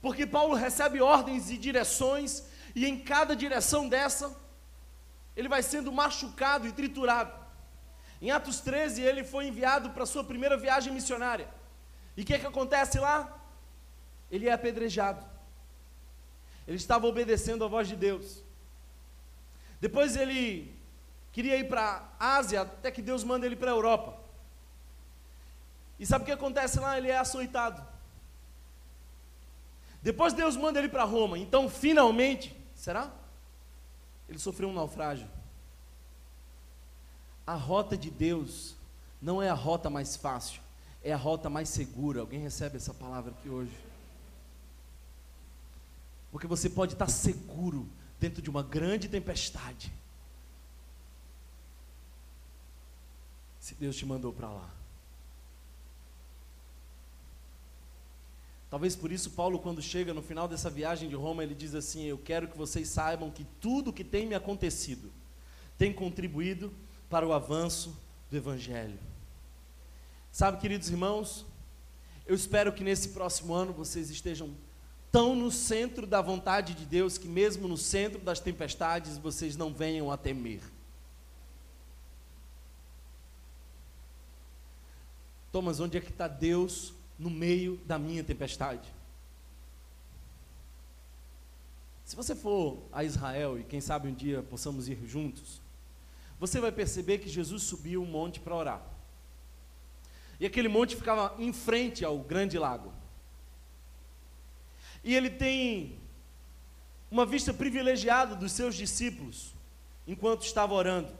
Porque 0.00 0.24
Paulo 0.24 0.54
recebe 0.54 1.00
ordens 1.00 1.50
e 1.50 1.58
direções, 1.58 2.44
e 2.72 2.86
em 2.86 2.96
cada 3.00 3.34
direção 3.34 3.88
dessa, 3.88 4.32
ele 5.34 5.48
vai 5.48 5.60
sendo 5.60 5.90
machucado 5.90 6.68
e 6.68 6.72
triturado. 6.72 7.34
Em 8.20 8.30
Atos 8.30 8.60
13, 8.60 9.02
ele 9.02 9.24
foi 9.24 9.48
enviado 9.48 9.90
para 9.90 10.06
sua 10.06 10.22
primeira 10.22 10.56
viagem 10.56 10.92
missionária. 10.92 11.48
E 12.16 12.22
o 12.22 12.24
que, 12.24 12.38
que 12.38 12.46
acontece 12.46 13.00
lá? 13.00 13.42
Ele 14.30 14.48
é 14.48 14.52
apedrejado. 14.52 15.31
Ele 16.66 16.76
estava 16.76 17.06
obedecendo 17.06 17.64
a 17.64 17.68
voz 17.68 17.88
de 17.88 17.96
Deus. 17.96 18.42
Depois 19.80 20.16
ele 20.16 20.72
queria 21.32 21.56
ir 21.56 21.68
para 21.68 22.08
a 22.18 22.36
Ásia, 22.36 22.62
até 22.62 22.90
que 22.90 23.02
Deus 23.02 23.24
manda 23.24 23.46
ele 23.46 23.56
para 23.56 23.70
a 23.70 23.74
Europa. 23.74 24.18
E 25.98 26.06
sabe 26.06 26.22
o 26.22 26.26
que 26.26 26.32
acontece 26.32 26.78
lá? 26.78 26.96
Ele 26.96 27.08
é 27.08 27.16
açoitado. 27.16 27.82
Depois 30.02 30.32
Deus 30.32 30.56
manda 30.56 30.78
ele 30.78 30.88
para 30.88 31.04
Roma. 31.04 31.38
Então, 31.38 31.68
finalmente, 31.68 32.56
será? 32.74 33.10
Ele 34.28 34.38
sofreu 34.38 34.68
um 34.68 34.72
naufrágio. 34.72 35.28
A 37.46 37.54
rota 37.54 37.96
de 37.96 38.10
Deus 38.10 38.74
não 39.20 39.42
é 39.42 39.48
a 39.48 39.54
rota 39.54 39.90
mais 39.90 40.16
fácil, 40.16 40.60
é 41.02 41.12
a 41.12 41.16
rota 41.16 41.50
mais 41.50 41.68
segura. 41.68 42.20
Alguém 42.20 42.40
recebe 42.40 42.76
essa 42.76 42.94
palavra 42.94 43.32
aqui 43.32 43.48
hoje? 43.48 43.72
Porque 46.32 46.46
você 46.46 46.68
pode 46.68 46.94
estar 46.94 47.08
seguro 47.08 47.88
dentro 48.18 48.42
de 48.42 48.48
uma 48.48 48.62
grande 48.62 49.08
tempestade. 49.08 49.92
Se 53.60 53.74
Deus 53.74 53.94
te 53.94 54.06
mandou 54.06 54.32
para 54.32 54.48
lá. 54.48 54.70
Talvez 58.70 58.96
por 58.96 59.12
isso 59.12 59.30
Paulo, 59.32 59.58
quando 59.58 59.82
chega 59.82 60.14
no 60.14 60.22
final 60.22 60.48
dessa 60.48 60.70
viagem 60.70 61.06
de 61.06 61.14
Roma, 61.14 61.42
ele 61.44 61.54
diz 61.54 61.74
assim: 61.74 62.04
Eu 62.04 62.16
quero 62.16 62.48
que 62.48 62.56
vocês 62.56 62.88
saibam 62.88 63.30
que 63.30 63.44
tudo 63.60 63.92
que 63.92 64.02
tem 64.02 64.26
me 64.26 64.34
acontecido 64.34 65.12
tem 65.76 65.92
contribuído 65.92 66.72
para 67.10 67.26
o 67.26 67.34
avanço 67.34 67.94
do 68.30 68.36
Evangelho. 68.38 68.98
Sabe, 70.30 70.58
queridos 70.58 70.88
irmãos, 70.88 71.44
eu 72.24 72.34
espero 72.34 72.72
que 72.72 72.82
nesse 72.82 73.10
próximo 73.10 73.52
ano 73.52 73.74
vocês 73.74 74.08
estejam 74.08 74.56
tão 75.12 75.36
no 75.36 75.50
centro 75.50 76.06
da 76.06 76.22
vontade 76.22 76.72
de 76.72 76.86
Deus 76.86 77.18
que, 77.18 77.28
mesmo 77.28 77.68
no 77.68 77.76
centro 77.76 78.18
das 78.18 78.40
tempestades, 78.40 79.18
vocês 79.18 79.54
não 79.56 79.72
venham 79.72 80.10
a 80.10 80.16
temer. 80.16 80.62
Thomas, 85.52 85.78
onde 85.78 85.98
é 85.98 86.00
que 86.00 86.10
está 86.10 86.26
Deus 86.26 86.94
no 87.18 87.28
meio 87.28 87.76
da 87.84 87.98
minha 87.98 88.24
tempestade. 88.24 88.88
Se 92.06 92.16
você 92.16 92.34
for 92.34 92.78
a 92.90 93.04
Israel, 93.04 93.58
e 93.58 93.64
quem 93.64 93.82
sabe 93.82 94.08
um 94.08 94.14
dia 94.14 94.42
possamos 94.42 94.88
ir 94.88 94.98
juntos, 95.06 95.60
você 96.40 96.58
vai 96.58 96.72
perceber 96.72 97.18
que 97.18 97.28
Jesus 97.28 97.64
subiu 97.64 98.02
um 98.02 98.06
monte 98.06 98.40
para 98.40 98.56
orar. 98.56 98.82
E 100.40 100.46
aquele 100.46 100.68
monte 100.68 100.96
ficava 100.96 101.34
em 101.38 101.52
frente 101.52 102.02
ao 102.02 102.18
grande 102.18 102.58
lago. 102.58 103.01
E 105.04 105.14
ele 105.14 105.30
tem 105.30 105.98
uma 107.10 107.26
vista 107.26 107.52
privilegiada 107.52 108.34
dos 108.34 108.52
seus 108.52 108.74
discípulos 108.74 109.54
enquanto 110.06 110.42
estava 110.42 110.74
orando. 110.74 111.12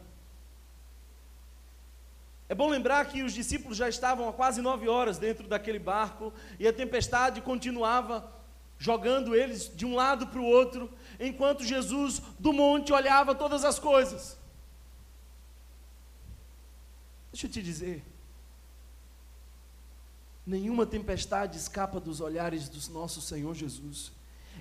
É 2.48 2.54
bom 2.54 2.68
lembrar 2.68 3.06
que 3.06 3.22
os 3.22 3.32
discípulos 3.32 3.78
já 3.78 3.88
estavam 3.88 4.28
há 4.28 4.32
quase 4.32 4.60
nove 4.60 4.88
horas 4.88 5.18
dentro 5.18 5.48
daquele 5.48 5.78
barco 5.78 6.32
e 6.58 6.68
a 6.68 6.72
tempestade 6.72 7.40
continuava 7.40 8.30
jogando 8.78 9.34
eles 9.34 9.74
de 9.74 9.86
um 9.86 9.94
lado 9.94 10.26
para 10.26 10.40
o 10.40 10.44
outro, 10.44 10.92
enquanto 11.20 11.64
Jesus 11.64 12.20
do 12.38 12.52
monte 12.52 12.92
olhava 12.92 13.34
todas 13.34 13.64
as 13.64 13.78
coisas. 13.78 14.36
Deixa 17.32 17.46
eu 17.46 17.50
te 17.50 17.62
dizer, 17.62 18.04
nenhuma 20.46 20.84
tempestade 20.84 21.56
escapa 21.56 22.00
dos 22.00 22.20
olhares 22.20 22.68
do 22.68 22.92
nosso 22.92 23.20
Senhor 23.20 23.54
Jesus. 23.54 24.12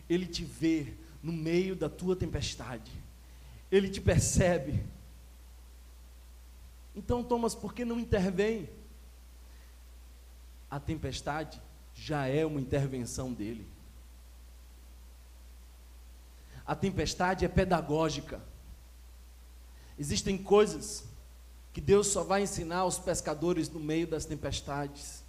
Ele 0.09 0.25
te 0.25 0.43
vê 0.43 0.93
no 1.21 1.31
meio 1.31 1.75
da 1.75 1.89
tua 1.89 2.15
tempestade, 2.15 2.91
ele 3.71 3.89
te 3.89 4.01
percebe. 4.01 4.83
Então, 6.95 7.23
Thomas, 7.23 7.55
por 7.55 7.73
que 7.73 7.85
não 7.85 7.99
intervém? 7.99 8.69
A 10.69 10.79
tempestade 10.79 11.61
já 11.93 12.27
é 12.27 12.45
uma 12.45 12.59
intervenção 12.59 13.31
dele. 13.31 13.65
A 16.65 16.75
tempestade 16.75 17.45
é 17.45 17.47
pedagógica. 17.47 18.41
Existem 19.97 20.37
coisas 20.37 21.03
que 21.73 21.81
Deus 21.81 22.07
só 22.07 22.23
vai 22.23 22.43
ensinar 22.43 22.79
aos 22.79 22.99
pescadores 22.99 23.69
no 23.69 23.79
meio 23.79 24.07
das 24.07 24.25
tempestades. 24.25 25.20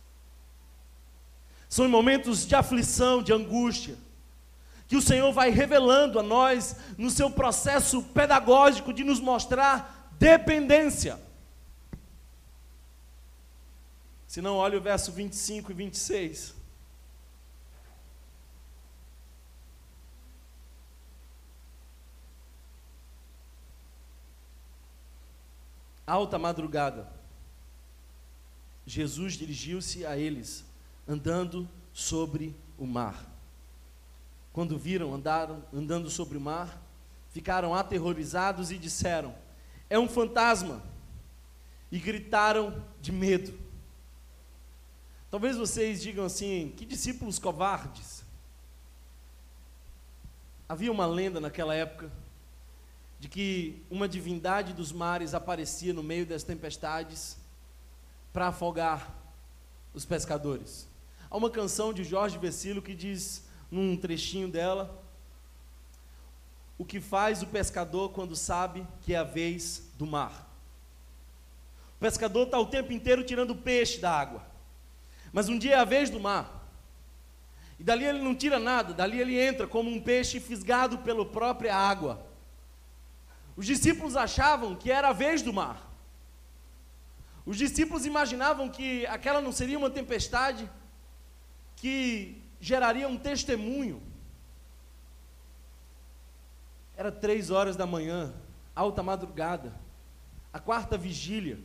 São 1.73 1.89
momentos 1.89 2.47
de 2.47 2.55
aflição, 2.55 3.23
de 3.23 3.33
angústia, 3.33 3.97
que 4.87 4.95
o 4.95 5.01
Senhor 5.01 5.33
vai 5.33 5.49
revelando 5.49 6.19
a 6.19 6.23
nós 6.23 6.77
no 6.99 7.09
seu 7.09 7.31
processo 7.31 8.03
pedagógico 8.03 8.93
de 8.93 9.03
nos 9.03 9.19
mostrar 9.19 10.11
dependência. 10.19 11.19
Se 14.29 14.43
não, 14.43 14.57
olha 14.57 14.77
o 14.77 14.83
verso 14.83 15.11
25 15.13 15.71
e 15.71 15.75
26. 15.75 16.55
alta 26.05 26.39
madrugada, 26.39 27.11
Jesus 28.85 29.33
dirigiu-se 29.39 30.05
a 30.05 30.19
eles, 30.19 30.71
andando 31.07 31.69
sobre 31.93 32.57
o 32.79 32.87
mar. 32.87 33.31
Quando 34.53 34.79
viram 34.79 35.15
andaram 35.15 35.65
andando 35.73 36.11
sobre 36.11 36.37
o 36.37 36.41
mar, 36.41 36.81
ficaram 37.31 37.75
aterrorizados 37.75 38.71
e 38.71 38.79
disseram: 38.79 39.35
É 39.89 39.99
um 39.99 40.09
fantasma! 40.09 40.83
E 41.91 41.99
gritaram 41.99 42.83
de 43.01 43.13
medo. 43.13 43.59
Talvez 45.31 45.57
vocês 45.57 46.03
digam 46.03 46.25
assim: 46.25 46.73
Que 46.77 46.85
discípulos 46.85 47.39
covardes! 47.39 48.25
Havia 50.69 50.93
uma 50.93 51.07
lenda 51.07 51.41
naquela 51.41 51.75
época 51.75 52.11
de 53.19 53.29
que 53.29 53.85
uma 53.91 54.09
divindade 54.09 54.73
dos 54.73 54.91
mares 54.91 55.33
aparecia 55.33 55.93
no 55.93 56.03
meio 56.03 56.27
das 56.27 56.43
tempestades 56.43 57.37
para 58.33 58.49
afogar 58.49 59.15
os 59.95 60.05
pescadores. 60.05 60.89
Há 61.33 61.37
uma 61.39 61.49
canção 61.49 61.95
de 61.95 62.05
Jorge 62.05 62.37
Vecilo 62.37 62.83
que 62.83 62.95
diz, 62.95 63.43
num 63.71 63.97
trechinho 63.97 64.49
dela, 64.49 65.03
o 66.77 66.85
que 66.85 67.01
faz 67.01 67.41
o 67.41 67.47
pescador 67.47 68.11
quando 68.11 68.37
sabe 68.37 68.87
que 69.01 69.15
é 69.15 69.17
a 69.17 69.25
vez 69.25 69.83
do 69.97 70.07
mar. 70.07 70.47
O 71.97 72.01
pescador 72.01 72.45
está 72.45 72.59
o 72.59 72.67
tempo 72.67 72.93
inteiro 72.93 73.25
tirando 73.25 73.57
peixe 73.57 73.99
da 73.99 74.13
água, 74.13 74.43
mas 75.33 75.49
um 75.49 75.59
dia 75.59 75.77
é 75.77 75.79
a 75.79 75.87
vez 75.87 76.11
do 76.11 76.21
mar. 76.21 76.69
E 77.81 77.83
dali 77.83 78.05
ele 78.05 78.21
não 78.21 78.35
tira 78.35 78.59
nada, 78.59 78.93
dali 78.93 79.19
ele 79.19 79.41
entra 79.41 79.67
como 79.67 79.89
um 79.89 80.03
peixe 80.03 80.39
fisgado 80.39 80.99
pela 80.99 81.25
própria 81.25 81.75
água. 81.75 82.27
Os 83.57 83.65
discípulos 83.65 84.17
achavam 84.17 84.77
que 84.77 84.91
era 84.91 85.09
a 85.09 85.15
vez 85.15 85.41
do 85.41 85.51
mar. 85.51 85.91
Os 87.47 87.57
discípulos 87.57 88.05
imaginavam 88.05 88.69
que 88.69 89.07
aquela 89.07 89.41
não 89.41 89.51
seria 89.51 89.79
uma 89.79 89.89
tempestade 89.89 90.71
que 91.83 92.41
geraria 92.61 93.09
um 93.09 93.19
testemunho. 93.19 94.01
Era 96.97 97.11
três 97.11 97.51
horas 97.51 97.75
da 97.75 97.85
manhã, 97.85 98.33
alta 98.73 99.03
madrugada, 99.03 99.75
a 100.53 100.61
quarta 100.61 100.97
vigília. 100.97 101.59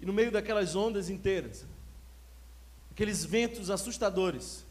E 0.00 0.06
no 0.06 0.12
meio 0.14 0.32
daquelas 0.32 0.74
ondas 0.74 1.10
inteiras, 1.10 1.66
aqueles 2.90 3.26
ventos 3.26 3.68
assustadores, 3.68 4.64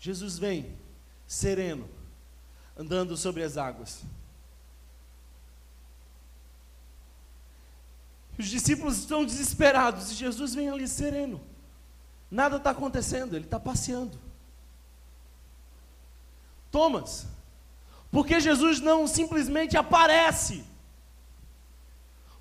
Jesus 0.00 0.38
vem, 0.38 0.78
sereno, 1.26 1.90
andando 2.74 3.18
sobre 3.18 3.42
as 3.42 3.58
águas. 3.58 4.02
Os 8.38 8.46
discípulos 8.46 8.98
estão 8.98 9.24
desesperados 9.24 10.12
e 10.12 10.14
Jesus 10.14 10.54
vem 10.54 10.70
ali 10.70 10.86
sereno. 10.86 11.40
Nada 12.30 12.56
está 12.56 12.70
acontecendo, 12.70 13.34
ele 13.34 13.46
está 13.46 13.58
passeando. 13.58 14.18
Thomas, 16.70 17.26
porque 18.10 18.38
Jesus 18.40 18.80
não 18.80 19.06
simplesmente 19.06 19.76
aparece? 19.76 20.64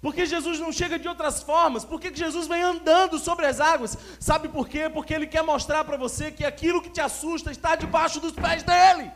Porque 0.02 0.26
Jesus 0.26 0.60
não 0.60 0.72
chega 0.72 1.00
de 1.00 1.08
outras 1.08 1.42
formas? 1.42 1.84
Por 1.84 2.00
que 2.00 2.14
Jesus 2.14 2.48
vem 2.48 2.62
andando 2.62 3.18
sobre 3.18 3.48
as 3.48 3.60
águas? 3.60 3.98
Sabe 4.20 4.48
por 4.48 4.70
quê? 4.70 4.90
Porque 4.90 5.14
Ele 5.14 5.26
quer 5.26 5.42
mostrar 5.42 5.84
para 5.84 5.98
você 5.98 6.32
que 6.32 6.46
aquilo 6.46 6.82
que 6.82 6.90
te 6.90 7.02
assusta 7.02 7.50
está 7.52 7.76
debaixo 7.76 8.20
dos 8.20 8.34
pés 8.34 8.62
dEle. 8.62 9.12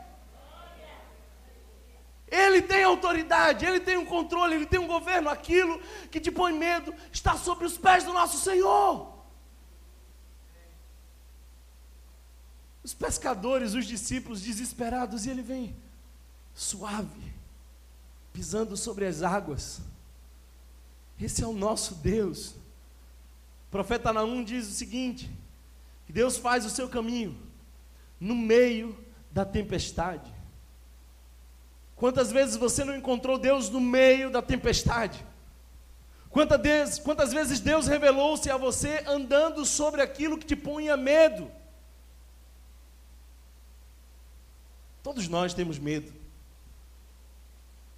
Ele 2.32 2.62
tem 2.62 2.82
autoridade, 2.82 3.66
ele 3.66 3.82
tem 3.82 3.98
um 3.98 4.06
controle, 4.06 4.56
ele 4.56 4.66
tem 4.66 4.80
um 4.80 4.88
governo. 4.88 5.30
Aquilo 5.30 5.82
que 6.10 6.20
te 6.20 6.32
põe 6.32 6.54
medo 6.54 6.96
está 7.12 7.38
sobre 7.38 7.66
os 7.66 7.78
pés 7.78 8.06
do 8.06 8.14
nosso 8.14 8.40
Senhor. 8.40 9.12
Os 12.82 12.94
pescadores, 12.94 13.74
os 13.74 13.86
discípulos 13.86 14.42
desesperados, 14.42 15.26
e 15.26 15.30
ele 15.30 15.42
vem 15.42 15.76
suave, 16.56 17.34
pisando 18.32 18.78
sobre 18.78 19.06
as 19.06 19.22
águas. 19.22 19.82
Esse 21.20 21.44
é 21.44 21.48
o 21.48 21.54
nosso 21.54 21.96
Deus. 21.96 22.52
O 23.68 23.72
profeta 23.72 24.14
Naum 24.14 24.42
diz 24.42 24.68
o 24.70 24.74
seguinte: 24.74 25.30
que 26.08 26.14
Deus 26.14 26.38
faz 26.38 26.66
o 26.66 26.70
seu 26.70 26.88
caminho 26.88 27.38
no 28.20 28.36
meio 28.36 28.98
da 29.32 29.44
tempestade. 29.44 30.41
Quantas 32.02 32.32
vezes 32.32 32.56
você 32.56 32.84
não 32.84 32.96
encontrou 32.96 33.38
Deus 33.38 33.70
no 33.70 33.80
meio 33.80 34.32
da 34.32 34.42
tempestade? 34.42 35.24
Quantas 36.32 36.60
vezes, 36.60 36.98
quantas 36.98 37.32
vezes 37.32 37.60
Deus 37.60 37.86
revelou-se 37.86 38.50
a 38.50 38.58
você 38.58 39.04
andando 39.06 39.64
sobre 39.68 40.02
aquilo 40.02 40.36
que 40.36 40.48
te 40.48 40.56
punha 40.56 40.98
medo? 40.98 41.52
Todos 45.04 45.28
nós 45.28 45.54
temos 45.54 45.78
medo. 45.78 46.12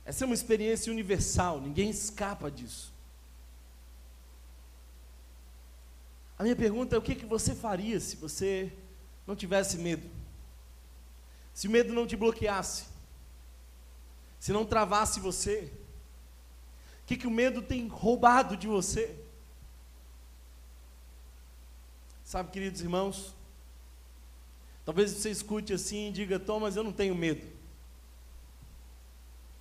Essa 0.03 0.25
é 0.25 0.27
uma 0.27 0.35
experiência 0.35 0.91
universal, 0.91 1.61
ninguém 1.61 1.89
escapa 1.89 2.51
disso. 2.51 2.93
A 6.37 6.43
minha 6.43 6.57
pergunta 6.57 6.97
é: 6.97 6.99
o 6.99 7.01
que, 7.01 7.15
que 7.15 7.25
você 7.25 7.55
faria 7.55 8.01
se 8.01 8.17
você 8.17 8.69
não 9.25 9.33
tivesse 9.33 9.77
medo? 9.77 10.09
Se 11.53 11.69
o 11.69 11.71
medo 11.71 11.93
não 11.93 12.05
te 12.05 12.17
bloqueasse? 12.17 12.91
Se 14.43 14.51
não 14.51 14.65
travasse 14.65 15.21
você? 15.21 15.71
O 17.01 17.05
que, 17.05 17.15
que 17.15 17.25
o 17.25 17.31
medo 17.31 17.61
tem 17.61 17.87
roubado 17.87 18.57
de 18.57 18.67
você? 18.67 19.17
Sabe, 22.25 22.51
queridos 22.51 22.81
irmãos, 22.81 23.33
talvez 24.83 25.11
você 25.11 25.29
escute 25.29 25.71
assim 25.71 26.09
e 26.09 26.11
diga: 26.11 26.37
Thomas, 26.37 26.75
eu 26.75 26.83
não 26.83 26.91
tenho 26.91 27.15
medo. 27.15 27.41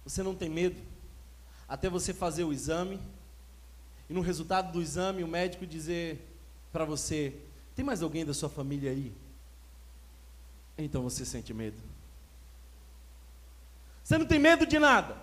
Você 0.02 0.20
não 0.20 0.34
tem 0.34 0.48
medo 0.48 0.82
até 1.68 1.88
você 1.88 2.12
fazer 2.12 2.42
o 2.42 2.52
exame 2.52 2.98
e 4.10 4.12
no 4.12 4.20
resultado 4.20 4.72
do 4.72 4.82
exame 4.82 5.22
o 5.22 5.28
médico 5.28 5.64
dizer 5.64 6.20
para 6.72 6.84
você: 6.84 7.32
tem 7.76 7.84
mais 7.84 8.02
alguém 8.02 8.26
da 8.26 8.34
sua 8.34 8.48
família 8.48 8.90
aí? 8.90 9.12
Então 10.76 11.04
você 11.04 11.24
sente 11.24 11.54
medo. 11.54 11.91
Você 14.12 14.18
não 14.18 14.26
tem 14.26 14.38
medo 14.38 14.66
de 14.66 14.78
nada. 14.78 15.16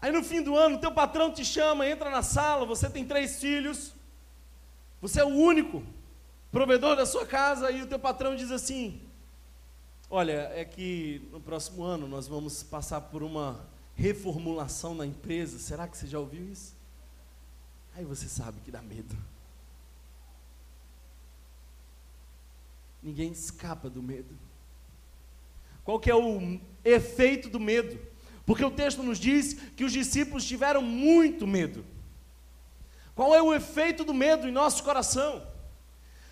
Aí 0.00 0.10
no 0.10 0.24
fim 0.24 0.40
do 0.40 0.56
ano, 0.56 0.80
teu 0.80 0.90
patrão 0.90 1.30
te 1.30 1.44
chama, 1.44 1.86
entra 1.86 2.08
na 2.08 2.22
sala, 2.22 2.64
você 2.64 2.88
tem 2.88 3.04
três 3.04 3.40
filhos, 3.40 3.92
você 5.02 5.20
é 5.20 5.24
o 5.26 5.28
único 5.28 5.84
provedor 6.50 6.96
da 6.96 7.04
sua 7.04 7.26
casa, 7.26 7.70
e 7.70 7.82
o 7.82 7.86
teu 7.86 7.98
patrão 7.98 8.34
diz 8.34 8.50
assim: 8.50 9.02
Olha, 10.08 10.50
é 10.54 10.64
que 10.64 11.28
no 11.30 11.42
próximo 11.42 11.82
ano 11.82 12.08
nós 12.08 12.26
vamos 12.26 12.62
passar 12.62 13.02
por 13.02 13.22
uma 13.22 13.68
reformulação 13.94 14.94
na 14.94 15.04
empresa. 15.04 15.58
Será 15.58 15.86
que 15.86 15.98
você 15.98 16.06
já 16.06 16.18
ouviu 16.18 16.50
isso? 16.50 16.74
Aí 17.94 18.02
você 18.02 18.28
sabe 18.28 18.62
que 18.62 18.70
dá 18.70 18.80
medo. 18.80 19.14
Ninguém 23.02 23.30
escapa 23.30 23.90
do 23.90 24.02
medo. 24.02 24.38
Qual 25.84 25.98
que 25.98 26.10
é 26.10 26.14
o 26.14 26.60
efeito 26.84 27.48
do 27.48 27.58
medo? 27.58 27.98
Porque 28.46 28.64
o 28.64 28.70
texto 28.70 29.02
nos 29.02 29.18
diz 29.18 29.54
que 29.76 29.84
os 29.84 29.92
discípulos 29.92 30.44
tiveram 30.44 30.82
muito 30.82 31.46
medo. 31.46 31.84
Qual 33.14 33.34
é 33.34 33.42
o 33.42 33.54
efeito 33.54 34.04
do 34.04 34.14
medo 34.14 34.48
em 34.48 34.52
nosso 34.52 34.82
coração? 34.82 35.46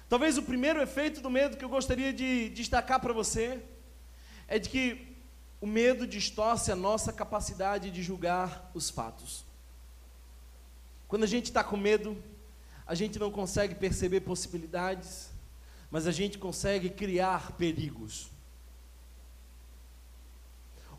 Talvez 0.09 0.39
o 0.39 0.43
primeiro 0.43 0.81
efeito 0.81 1.21
do 1.21 1.31
medo 1.31 1.57
que 1.57 1.65
eu 1.65 1.69
gostaria 1.69 2.13
de 2.13 2.49
destacar 2.51 3.01
para 3.01 3.13
você 3.13 3.63
é 4.49 4.59
de 4.59 4.69
que 4.69 5.07
o 5.61 5.67
medo 5.67 6.07
distorce 6.07 6.73
a 6.73 6.77
nossa 6.77 7.13
capacidade 7.13 7.91
de 7.91 8.03
julgar 8.03 8.71
os 8.75 8.89
fatos. 8.89 9.45
Quando 11.07 11.25
a 11.25 11.27
gente 11.27 11.47
está 11.47 11.63
com 11.63 11.77
medo, 11.77 12.17
a 12.87 12.95
gente 12.95 13.19
não 13.19 13.31
consegue 13.31 13.75
perceber 13.75 14.21
possibilidades, 14.21 15.31
mas 15.91 16.07
a 16.07 16.13
gente 16.13 16.39
consegue 16.39 16.89
criar 16.89 17.53
perigos. 17.53 18.30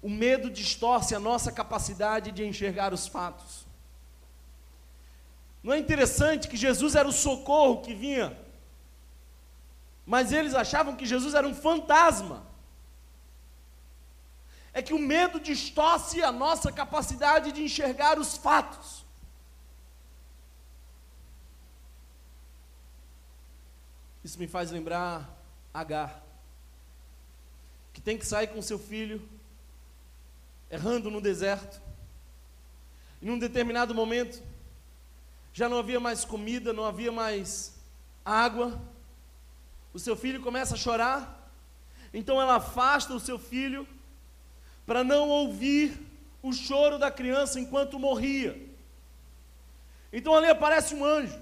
O 0.02 0.10
medo 0.10 0.50
distorce 0.50 1.14
a 1.14 1.20
nossa 1.20 1.52
capacidade 1.52 2.32
de 2.32 2.44
enxergar 2.46 2.94
os 2.94 3.08
fatos. 3.08 3.68
Não 5.64 5.74
é 5.74 5.78
interessante 5.78 6.48
que 6.48 6.58
Jesus 6.58 6.96
era 6.96 7.08
o 7.08 7.12
socorro 7.12 7.82
que 7.82 7.94
vinha, 7.94 8.38
mas 10.06 10.32
eles 10.32 10.56
achavam 10.56 10.96
que 10.96 11.06
Jesus 11.06 11.36
era 11.36 11.48
um 11.48 11.54
fantasma. 11.54 12.46
É 14.74 14.82
que 14.82 14.94
o 14.94 15.00
medo 15.00 15.40
distorce 15.40 16.24
a 16.24 16.32
nossa 16.32 16.72
capacidade 16.72 17.52
de 17.52 17.62
enxergar 17.62 18.18
os 18.18 18.38
fatos. 18.38 19.06
Isso 24.24 24.40
me 24.40 24.48
faz 24.48 24.72
lembrar 24.72 25.38
Agar, 25.74 26.22
que 27.94 28.02
tem 28.02 28.18
que 28.18 28.26
sair 28.26 28.48
com 28.48 28.62
seu 28.62 28.78
filho, 28.78 29.26
errando 30.72 31.12
no 31.12 31.20
deserto. 31.20 31.82
E 33.22 33.26
num 33.26 33.38
determinado 33.38 33.94
momento, 33.94 34.42
já 35.54 35.68
não 35.68 35.78
havia 35.78 36.00
mais 36.00 36.24
comida, 36.24 36.72
não 36.72 36.86
havia 36.86 37.12
mais 37.12 37.76
água. 38.24 38.82
O 39.94 40.00
seu 40.00 40.16
filho 40.16 40.42
começa 40.42 40.76
a 40.76 40.78
chorar, 40.78 41.52
então 42.14 42.42
ela 42.42 42.56
afasta 42.56 43.14
o 43.14 43.20
seu 43.20 43.38
filho 43.38 43.86
para 44.86 45.04
não 45.04 45.28
ouvir 45.30 46.00
o 46.42 46.54
choro 46.54 46.98
da 46.98 47.12
criança 47.12 47.60
enquanto 47.60 48.00
morria. 48.00 48.58
Então 50.12 50.34
ali 50.34 50.48
aparece 50.48 50.96
um 50.96 51.04
anjo. 51.06 51.40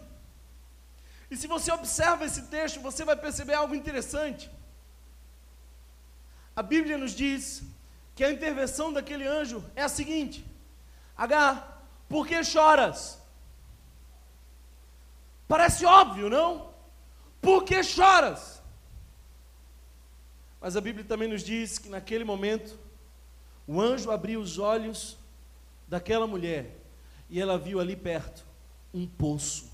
E 1.31 1.37
se 1.37 1.45
você 1.45 1.71
observa 1.71 2.25
esse 2.25 2.47
texto, 2.47 2.79
você 2.79 3.05
vai 3.05 3.15
perceber 3.15 3.53
algo 3.53 3.75
interessante. 3.75 4.49
A 6.55 6.63
Bíblia 6.63 6.97
nos 6.97 7.11
diz 7.11 7.63
que 8.19 8.23
a 8.25 8.31
intervenção 8.33 8.91
daquele 8.91 9.25
anjo 9.25 9.63
é 9.77 9.81
a 9.81 9.87
seguinte: 9.87 10.45
H, 11.15 11.79
por 12.09 12.27
que 12.27 12.43
choras? 12.43 13.17
Parece 15.47 15.85
óbvio, 15.85 16.29
não? 16.29 16.69
Por 17.41 17.63
que 17.63 17.81
choras? 17.81 18.61
Mas 20.59 20.75
a 20.75 20.81
Bíblia 20.81 21.05
também 21.05 21.29
nos 21.29 21.41
diz 21.41 21.79
que 21.79 21.87
naquele 21.87 22.25
momento, 22.25 22.77
o 23.65 23.79
anjo 23.79 24.11
abriu 24.11 24.41
os 24.41 24.59
olhos 24.59 25.17
daquela 25.87 26.27
mulher 26.27 26.77
e 27.29 27.39
ela 27.39 27.57
viu 27.57 27.79
ali 27.79 27.95
perto 27.95 28.45
um 28.93 29.07
poço. 29.07 29.71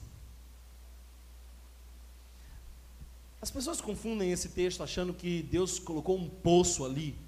As 3.41 3.49
pessoas 3.49 3.81
confundem 3.81 4.31
esse 4.31 4.49
texto 4.49 4.83
achando 4.83 5.15
que 5.15 5.41
Deus 5.41 5.79
colocou 5.79 6.15
um 6.15 6.29
poço 6.29 6.85
ali, 6.85 7.24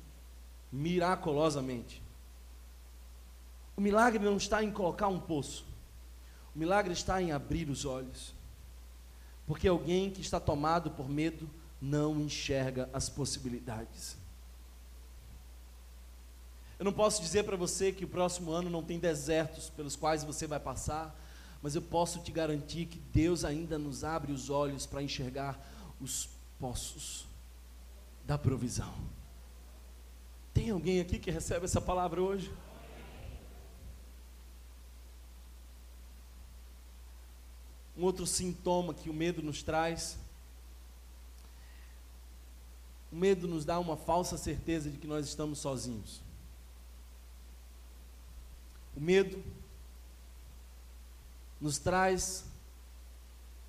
miraculosamente. 0.77 2.03
O 3.75 3.81
milagre 3.81 4.23
não 4.23 4.37
está 4.37 4.63
em 4.63 4.71
colocar 4.71 5.07
um 5.07 5.19
poço, 5.19 5.65
o 6.55 6.59
milagre 6.59 6.93
está 6.93 7.19
em 7.21 7.31
abrir 7.31 7.67
os 7.69 7.83
olhos. 7.83 8.35
Porque 9.47 9.67
alguém 9.67 10.11
que 10.11 10.21
está 10.21 10.39
tomado 10.39 10.91
por 10.91 11.09
medo 11.09 11.49
não 11.81 12.19
enxerga 12.19 12.89
as 12.93 13.09
possibilidades. 13.09 14.17
Eu 16.77 16.85
não 16.85 16.93
posso 16.93 17.21
dizer 17.21 17.43
para 17.43 17.55
você 17.55 17.91
que 17.91 18.05
o 18.05 18.09
próximo 18.09 18.51
ano 18.51 18.69
não 18.69 18.83
tem 18.83 18.99
desertos 18.99 19.69
pelos 19.69 19.95
quais 19.95 20.23
você 20.23 20.45
vai 20.45 20.59
passar, 20.59 21.15
mas 21.61 21.73
eu 21.73 21.81
posso 21.81 22.19
te 22.19 22.31
garantir 22.31 22.85
que 22.85 22.99
Deus 22.99 23.43
ainda 23.43 23.79
nos 23.79 24.03
abre 24.03 24.31
os 24.31 24.49
olhos 24.49 24.85
para 24.85 25.01
enxergar 25.01 25.59
os 25.99 26.29
poços 26.59 27.25
da 28.25 28.37
provisão. 28.37 29.16
Tem 30.57 30.71
alguém 30.71 30.99
aqui 30.99 31.19
que 31.19 31.29
recebe 31.29 31.65
essa 31.65 31.79
palavra 31.79 32.19
hoje? 32.19 32.51
Um 37.95 38.03
outro 38.03 38.25
sintoma 38.25 38.91
que 38.91 39.07
o 39.07 39.13
medo 39.13 39.43
nos 39.43 39.61
traz. 39.61 40.17
O 43.11 43.15
medo 43.15 43.47
nos 43.47 43.65
dá 43.65 43.77
uma 43.77 43.95
falsa 43.95 44.35
certeza 44.35 44.89
de 44.89 44.97
que 44.97 45.05
nós 45.05 45.27
estamos 45.27 45.59
sozinhos. 45.59 46.23
O 48.95 48.99
medo 48.99 49.43
nos 51.61 51.77
traz 51.77 52.45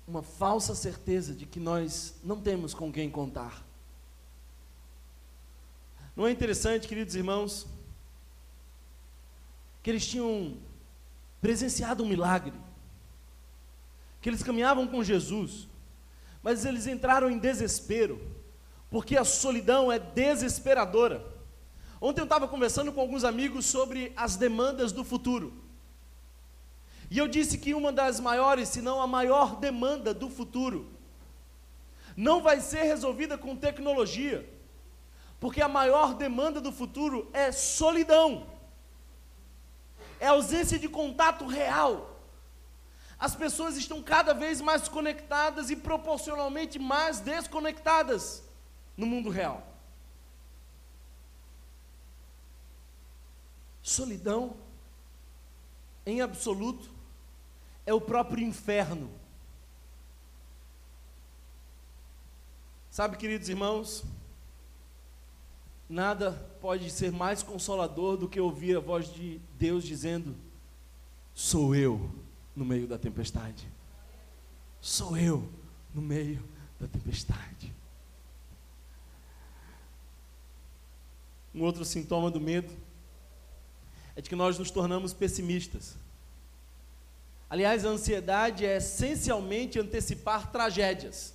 uma 0.07 0.23
falsa 0.23 0.73
certeza 0.73 1.35
de 1.35 1.45
que 1.45 1.59
nós 1.59 2.15
não 2.23 2.41
temos 2.41 2.73
com 2.73 2.91
quem 2.91 3.11
contar. 3.11 3.68
Não 6.19 6.27
é 6.27 6.31
interessante, 6.31 6.85
queridos 6.85 7.15
irmãos, 7.15 7.65
que 9.81 9.89
eles 9.89 10.05
tinham 10.05 10.57
presenciado 11.39 12.03
um 12.03 12.07
milagre 12.09 12.51
que 14.21 14.27
eles 14.27 14.43
caminhavam 14.43 14.85
com 14.85 15.01
Jesus, 15.01 15.69
mas 16.43 16.65
eles 16.65 16.87
entraram 16.87 17.31
em 17.31 17.39
desespero, 17.39 18.21
porque 18.91 19.15
a 19.15 19.23
solidão 19.23 19.89
é 19.89 19.97
desesperadora. 19.97 21.25
Ontem 22.01 22.19
eu 22.19 22.25
estava 22.25 22.49
conversando 22.49 22.91
com 22.91 22.99
alguns 22.99 23.23
amigos 23.23 23.65
sobre 23.65 24.11
as 24.13 24.35
demandas 24.35 24.91
do 24.91 25.05
futuro. 25.05 25.53
E 27.09 27.17
eu 27.17 27.29
disse 27.29 27.57
que 27.57 27.73
uma 27.73 27.93
das 27.93 28.19
maiores, 28.19 28.67
se 28.67 28.81
não 28.81 29.01
a 29.01 29.07
maior 29.07 29.55
demanda 29.55 30.13
do 30.13 30.29
futuro, 30.29 30.85
não 32.13 32.41
vai 32.41 32.59
ser 32.59 32.83
resolvida 32.83 33.37
com 33.37 33.55
tecnologia, 33.55 34.58
porque 35.39 35.61
a 35.61 35.67
maior 35.67 36.13
demanda 36.13 36.59
do 36.59 36.71
futuro 36.71 37.29
é 37.33 37.51
solidão, 37.51 38.45
é 40.19 40.27
ausência 40.27 40.77
de 40.77 40.89
contato 40.89 41.47
real. 41.47 42.19
As 43.17 43.35
pessoas 43.35 43.75
estão 43.75 44.01
cada 44.01 44.33
vez 44.33 44.61
mais 44.61 44.87
conectadas 44.87 45.69
e 45.69 45.75
proporcionalmente 45.75 46.79
mais 46.79 47.19
desconectadas 47.19 48.43
no 48.95 49.05
mundo 49.05 49.29
real. 49.29 49.65
Solidão, 53.81 54.55
em 56.05 56.21
absoluto, 56.21 56.89
é 57.85 57.93
o 57.93 57.99
próprio 57.99 58.45
inferno. 58.45 59.09
Sabe, 62.91 63.17
queridos 63.17 63.49
irmãos, 63.49 64.03
nada 65.89 66.31
pode 66.61 66.91
ser 66.91 67.11
mais 67.11 67.41
consolador 67.41 68.15
do 68.15 68.29
que 68.29 68.39
ouvir 68.39 68.77
a 68.77 68.79
voz 68.79 69.11
de 69.11 69.41
Deus 69.57 69.83
dizendo: 69.83 70.35
Sou 71.33 71.75
eu 71.75 72.11
no 72.55 72.63
meio 72.63 72.87
da 72.87 72.97
tempestade. 72.97 73.67
Sou 74.79 75.17
eu 75.17 75.49
no 75.93 76.01
meio 76.01 76.43
da 76.79 76.87
tempestade. 76.87 77.73
Um 81.53 81.63
outro 81.63 81.83
sintoma 81.83 82.29
do 82.29 82.39
medo 82.39 82.71
é 84.15 84.21
de 84.21 84.29
que 84.29 84.35
nós 84.35 84.59
nos 84.59 84.69
tornamos 84.69 85.13
pessimistas. 85.13 85.97
Aliás, 87.49 87.83
a 87.83 87.89
ansiedade 87.89 88.63
é 88.63 88.77
essencialmente 88.77 89.79
antecipar 89.79 90.51
tragédias. 90.51 91.33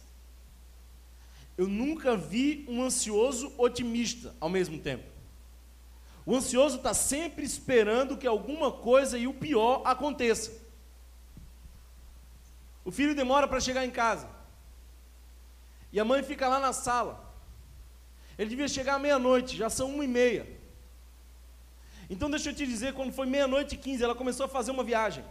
Eu 1.57 1.69
nunca 1.69 2.17
vi 2.17 2.65
um 2.69 2.83
ansioso 2.83 3.53
otimista 3.57 4.35
ao 4.41 4.49
mesmo 4.49 4.79
tempo. 4.79 5.05
O 6.27 6.35
ansioso 6.35 6.77
está 6.77 6.95
sempre 6.95 7.45
esperando 7.45 8.17
que 8.17 8.27
alguma 8.27 8.73
coisa 8.73 9.19
e 9.19 9.27
o 9.27 9.35
pior 9.35 9.83
aconteça. 9.85 10.53
O 12.85 12.91
filho 12.91 13.15
demora 13.15 13.47
para 13.47 13.61
chegar 13.61 13.85
em 13.85 13.91
casa. 13.91 14.29
E 15.93 16.01
a 16.01 16.05
mãe 16.05 16.23
fica 16.23 16.49
lá 16.49 16.59
na 16.59 16.73
sala. 16.73 17.33
Ele 18.37 18.51
devia 18.51 18.67
chegar 18.67 18.95
à 18.97 18.99
meia-noite, 18.99 19.57
já 19.57 19.71
são 19.71 19.95
uma 19.95 20.05
e 20.05 20.09
meia. 20.09 20.45
Então 22.11 22.31
deixa 22.31 22.51
eu 22.51 22.55
te 22.55 22.67
dizer, 22.67 22.95
quando 22.95 23.13
foi 23.13 23.27
meia-noite 23.27 23.77
e 23.77 23.79
quinze, 23.79 24.03
ela 24.03 24.15
começou 24.15 24.47
a 24.47 24.49
fazer 24.49 24.71
uma 24.71 24.83
viagem. 24.83 25.25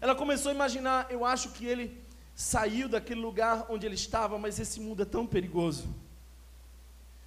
Ela 0.00 0.14
começou 0.14 0.50
a 0.50 0.54
imaginar, 0.54 1.10
eu 1.10 1.24
acho 1.24 1.50
que 1.50 1.66
ele 1.66 2.07
saiu 2.38 2.88
daquele 2.88 3.20
lugar 3.20 3.66
onde 3.68 3.84
ele 3.84 3.96
estava, 3.96 4.38
mas 4.38 4.60
esse 4.60 4.78
mundo 4.78 5.02
é 5.02 5.04
tão 5.04 5.26
perigoso. 5.26 5.92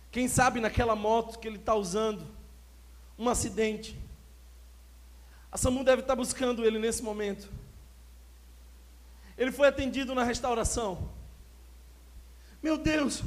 Quem 0.10 0.30
sabe 0.30 0.62
naquela 0.62 0.96
moto 0.96 1.38
que 1.38 1.50
ele 1.50 1.58
está 1.58 1.76
usando, 1.76 2.26
um 3.20 3.28
acidente. 3.28 4.00
A 5.52 5.58
SAMU 5.58 5.84
deve 5.84 6.02
estar 6.02 6.16
buscando 6.16 6.64
ele 6.64 6.80
nesse 6.80 7.04
momento. 7.04 7.52
Ele 9.38 9.52
foi 9.52 9.68
atendido 9.68 10.16
na 10.16 10.24
restauração. 10.24 11.10
Meu 12.64 12.78
Deus, 12.78 13.22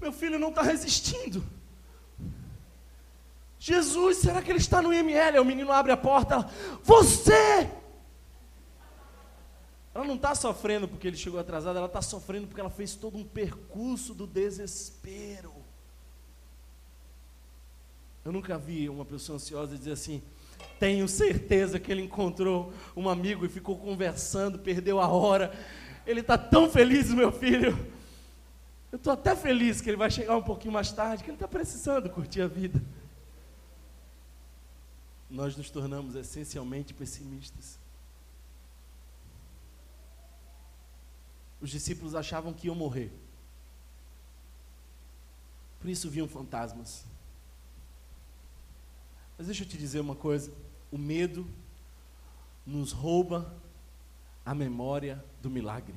meu 0.00 0.14
filho 0.14 0.38
não 0.38 0.48
está 0.48 0.62
resistindo. 0.62 1.44
Jesus, 3.58 4.16
será 4.16 4.40
que 4.40 4.50
ele 4.50 4.58
está 4.58 4.80
no 4.80 4.90
IML? 4.90 5.38
o 5.38 5.44
menino 5.44 5.70
abre 5.70 5.92
a 5.92 5.98
porta. 5.98 6.48
Você! 6.82 7.79
Ela 9.94 10.04
não 10.04 10.14
está 10.14 10.34
sofrendo 10.34 10.86
porque 10.86 11.08
ele 11.08 11.16
chegou 11.16 11.40
atrasado, 11.40 11.76
ela 11.76 11.86
está 11.86 12.00
sofrendo 12.00 12.46
porque 12.46 12.60
ela 12.60 12.70
fez 12.70 12.94
todo 12.94 13.18
um 13.18 13.24
percurso 13.24 14.14
do 14.14 14.26
desespero. 14.26 15.52
Eu 18.24 18.30
nunca 18.30 18.56
vi 18.56 18.88
uma 18.88 19.04
pessoa 19.04 19.36
ansiosa 19.36 19.76
dizer 19.76 19.92
assim: 19.92 20.22
tenho 20.78 21.08
certeza 21.08 21.80
que 21.80 21.90
ele 21.90 22.02
encontrou 22.02 22.72
um 22.94 23.08
amigo 23.08 23.44
e 23.44 23.48
ficou 23.48 23.76
conversando, 23.76 24.58
perdeu 24.58 25.00
a 25.00 25.08
hora. 25.08 25.52
Ele 26.06 26.20
está 26.20 26.38
tão 26.38 26.70
feliz, 26.70 27.12
meu 27.12 27.32
filho. 27.32 27.76
Eu 28.92 28.96
estou 28.96 29.12
até 29.12 29.34
feliz 29.34 29.80
que 29.80 29.90
ele 29.90 29.96
vai 29.96 30.10
chegar 30.10 30.36
um 30.36 30.42
pouquinho 30.42 30.72
mais 30.72 30.92
tarde, 30.92 31.24
que 31.24 31.30
ele 31.30 31.36
está 31.36 31.48
precisando 31.48 32.08
curtir 32.08 32.42
a 32.42 32.46
vida. 32.46 32.80
Nós 35.28 35.56
nos 35.56 35.70
tornamos 35.70 36.14
essencialmente 36.14 36.94
pessimistas. 36.94 37.79
Os 41.60 41.70
discípulos 41.70 42.14
achavam 42.14 42.52
que 42.52 42.66
iam 42.66 42.74
morrer. 42.74 43.12
Por 45.80 45.88
isso 45.88 46.10
viam 46.10 46.28
fantasmas. 46.28 47.04
Mas 49.36 49.46
deixa 49.46 49.64
eu 49.64 49.68
te 49.68 49.78
dizer 49.78 50.00
uma 50.00 50.14
coisa: 50.14 50.52
o 50.90 50.98
medo 50.98 51.46
nos 52.66 52.92
rouba 52.92 53.54
a 54.44 54.54
memória 54.54 55.24
do 55.40 55.50
milagre. 55.50 55.94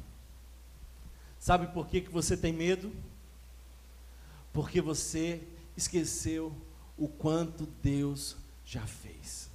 Sabe 1.40 1.68
por 1.68 1.88
que, 1.88 2.02
que 2.02 2.10
você 2.10 2.38
tem 2.38 2.54
medo? 2.54 2.94
Porque 4.54 4.80
você 4.82 5.46
esqueceu 5.76 6.56
o 6.98 7.08
quanto 7.08 7.66
Deus 7.82 8.38
já 8.66 8.86
fez. 8.88 9.50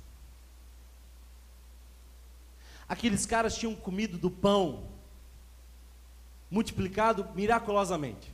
Aqueles 2.88 3.24
caras 3.24 3.56
tinham 3.56 3.74
comido 3.74 4.18
do 4.18 4.30
pão 4.30 4.97
multiplicado 6.50 7.28
miraculosamente. 7.34 8.32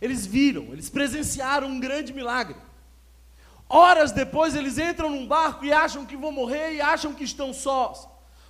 Eles 0.00 0.26
viram, 0.26 0.64
eles 0.72 0.90
presenciaram 0.90 1.68
um 1.68 1.80
grande 1.80 2.12
milagre. 2.12 2.56
Horas 3.68 4.12
depois 4.12 4.54
eles 4.54 4.78
entram 4.78 5.10
num 5.10 5.26
barco 5.26 5.64
e 5.64 5.72
acham 5.72 6.04
que 6.04 6.16
vão 6.16 6.30
morrer 6.30 6.74
e 6.74 6.80
acham 6.80 7.14
que 7.14 7.24
estão 7.24 7.52
sós. 7.52 8.06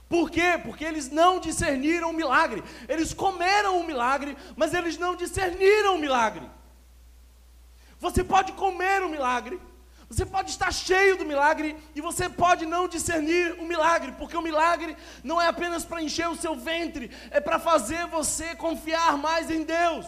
Por 0.08 0.30
quê? 0.30 0.58
Porque 0.62 0.84
eles 0.84 1.10
não 1.10 1.40
discerniram 1.40 2.10
o 2.10 2.12
milagre. 2.12 2.62
Eles 2.88 3.14
comeram 3.14 3.80
o 3.80 3.86
milagre, 3.86 4.36
mas 4.56 4.74
eles 4.74 4.98
não 4.98 5.16
discerniram 5.16 5.96
o 5.96 5.98
milagre. 5.98 6.48
Você 8.00 8.22
pode 8.22 8.52
comer 8.52 9.02
o 9.02 9.08
milagre, 9.08 9.58
você 10.08 10.26
pode 10.26 10.50
estar 10.50 10.72
cheio 10.72 11.16
do 11.16 11.24
milagre 11.24 11.76
e 11.94 12.00
você 12.00 12.28
pode 12.28 12.66
não 12.66 12.86
discernir 12.86 13.58
o 13.58 13.64
milagre, 13.64 14.12
porque 14.12 14.36
o 14.36 14.42
milagre 14.42 14.96
não 15.22 15.40
é 15.40 15.48
apenas 15.48 15.84
para 15.84 16.02
encher 16.02 16.28
o 16.28 16.36
seu 16.36 16.54
ventre, 16.54 17.10
é 17.30 17.40
para 17.40 17.58
fazer 17.58 18.06
você 18.06 18.54
confiar 18.54 19.16
mais 19.16 19.50
em 19.50 19.62
Deus. 19.62 20.06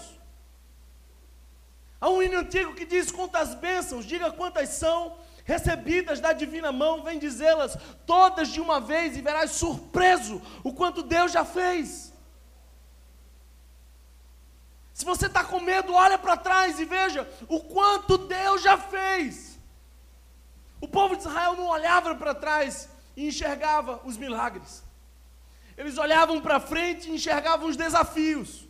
Há 2.01 2.11
um 2.11 2.23
hino 2.23 2.39
antigo 2.39 2.75
que 2.75 2.85
diz 2.85 3.11
quantas 3.11 3.55
bênçãos, 3.55 4.05
diga 4.05 4.31
quantas 4.31 4.69
são, 4.69 5.19
recebidas 5.45 6.21
da 6.21 6.33
divina 6.33 6.71
mão, 6.71 7.03
vem 7.03 7.19
dizê-las 7.19 7.79
todas 8.05 8.49
de 8.49 8.61
uma 8.61 8.81
vez 8.81 9.17
e 9.17 9.23
verás 9.23 9.53
surpreso 9.53 10.43
o 10.63 10.73
quanto 10.73 11.03
Deus 11.03 11.33
já 11.33 11.45
fez. 11.45 12.13
Se 14.93 15.05
você 15.05 15.27
está 15.27 15.45
com 15.45 15.61
medo, 15.61 15.93
olha 15.95 16.19
para 16.19 16.37
trás 16.37 16.81
e 16.81 16.85
veja 16.85 17.29
o 17.49 17.61
quanto 17.61 18.19
Deus 18.19 18.63
já 18.63 18.77
fez. 18.77 19.56
O 20.81 20.89
povo 20.89 21.17
de 21.17 21.23
Israel 21.23 21.57
não 21.57 21.67
olhava 21.69 22.15
para 22.15 22.35
trás 22.35 22.89
e 23.17 23.29
enxergava 23.29 24.01
os 24.05 24.17
milagres. 24.17 24.83
Eles 25.77 25.99
olhavam 25.99 26.41
para 26.41 26.61
frente 26.61 27.09
e 27.09 27.15
enxergavam 27.15 27.69
os 27.69 27.77
desafios. 27.77 28.67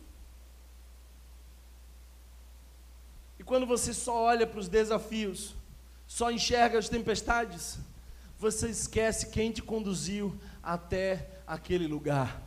quando 3.47 3.65
você 3.65 3.93
só 3.93 4.23
olha 4.23 4.45
para 4.45 4.59
os 4.59 4.67
desafios, 4.67 5.55
só 6.05 6.29
enxerga 6.29 6.77
as 6.77 6.89
tempestades, 6.89 7.79
você 8.37 8.67
esquece 8.67 9.29
quem 9.29 9.53
te 9.53 9.61
conduziu 9.61 10.37
até 10.61 11.29
aquele 11.47 11.87
lugar. 11.87 12.41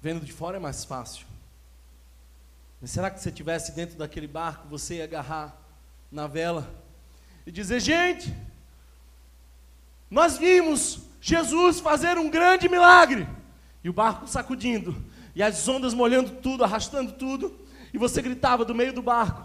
Vendo 0.00 0.24
de 0.24 0.32
fora 0.32 0.56
é 0.56 0.60
mais 0.60 0.82
fácil. 0.82 1.26
Mas 2.80 2.90
será 2.90 3.10
que 3.10 3.18
se 3.18 3.24
você 3.24 3.28
estivesse 3.28 3.72
dentro 3.72 3.98
daquele 3.98 4.26
barco, 4.26 4.66
você 4.66 4.96
ia 4.96 5.04
agarrar 5.04 5.54
na 6.12 6.26
vela 6.26 6.70
e 7.46 7.50
dizer: 7.50 7.80
gente, 7.80 8.32
nós 10.10 10.36
vimos 10.36 11.00
Jesus 11.20 11.80
fazer 11.80 12.18
um 12.18 12.28
grande 12.28 12.68
milagre, 12.68 13.26
e 13.82 13.88
o 13.88 13.92
barco 13.92 14.28
sacudindo, 14.28 14.94
e 15.34 15.42
as 15.42 15.66
ondas 15.66 15.94
molhando 15.94 16.32
tudo, 16.42 16.62
arrastando 16.62 17.12
tudo, 17.12 17.58
e 17.92 17.98
você 17.98 18.20
gritava 18.20 18.64
do 18.64 18.74
meio 18.74 18.92
do 18.92 19.02
barco: 19.02 19.42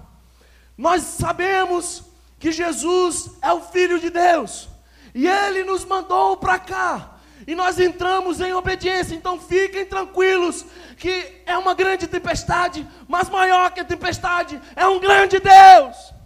Nós 0.77 1.01
sabemos 1.03 2.03
que 2.38 2.51
Jesus 2.51 3.32
é 3.41 3.51
o 3.53 3.62
Filho 3.62 3.99
de 3.99 4.10
Deus, 4.10 4.67
e 5.15 5.25
Ele 5.25 5.63
nos 5.63 5.86
mandou 5.86 6.36
para 6.36 6.60
cá, 6.60 7.17
e 7.47 7.56
nós 7.56 7.80
entramos 7.80 8.41
em 8.41 8.51
obediência, 8.53 9.15
então 9.15 9.39
fiquem 9.39 9.86
tranquilos, 9.86 10.65
que 10.97 11.41
é 11.45 11.58
uma 11.58 11.73
grande 11.73 12.08
tempestade, 12.08 12.86
mas 13.08 13.30
maior 13.30 13.71
que 13.71 13.80
a 13.80 13.86
tempestade, 13.86 14.60
é 14.75 14.86
um 14.86 14.99
grande 14.99 15.39
Deus. 15.39 16.16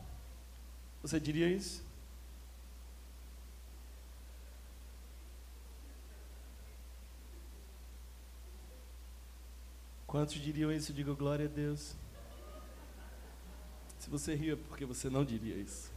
Você 1.02 1.20
diria 1.20 1.48
isso? 1.48 1.84
Quantos 10.12 10.36
diriam 10.36 10.70
isso? 10.72 10.92
Digo 10.92 11.16
glória 11.16 11.46
a 11.46 11.48
Deus. 11.48 11.96
Se 13.98 14.10
você 14.10 14.36
ria, 14.36 14.58
porque 14.58 14.86
você 14.86 15.10
não 15.10 15.24
diria 15.24 15.56
isso. 15.56 15.90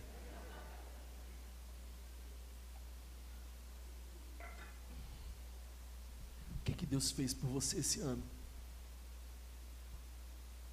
O 6.60 6.64
que, 6.64 6.74
que 6.74 6.86
Deus 6.86 7.10
fez 7.10 7.34
por 7.34 7.48
você 7.48 7.78
esse 7.78 8.00
ano? 8.00 8.22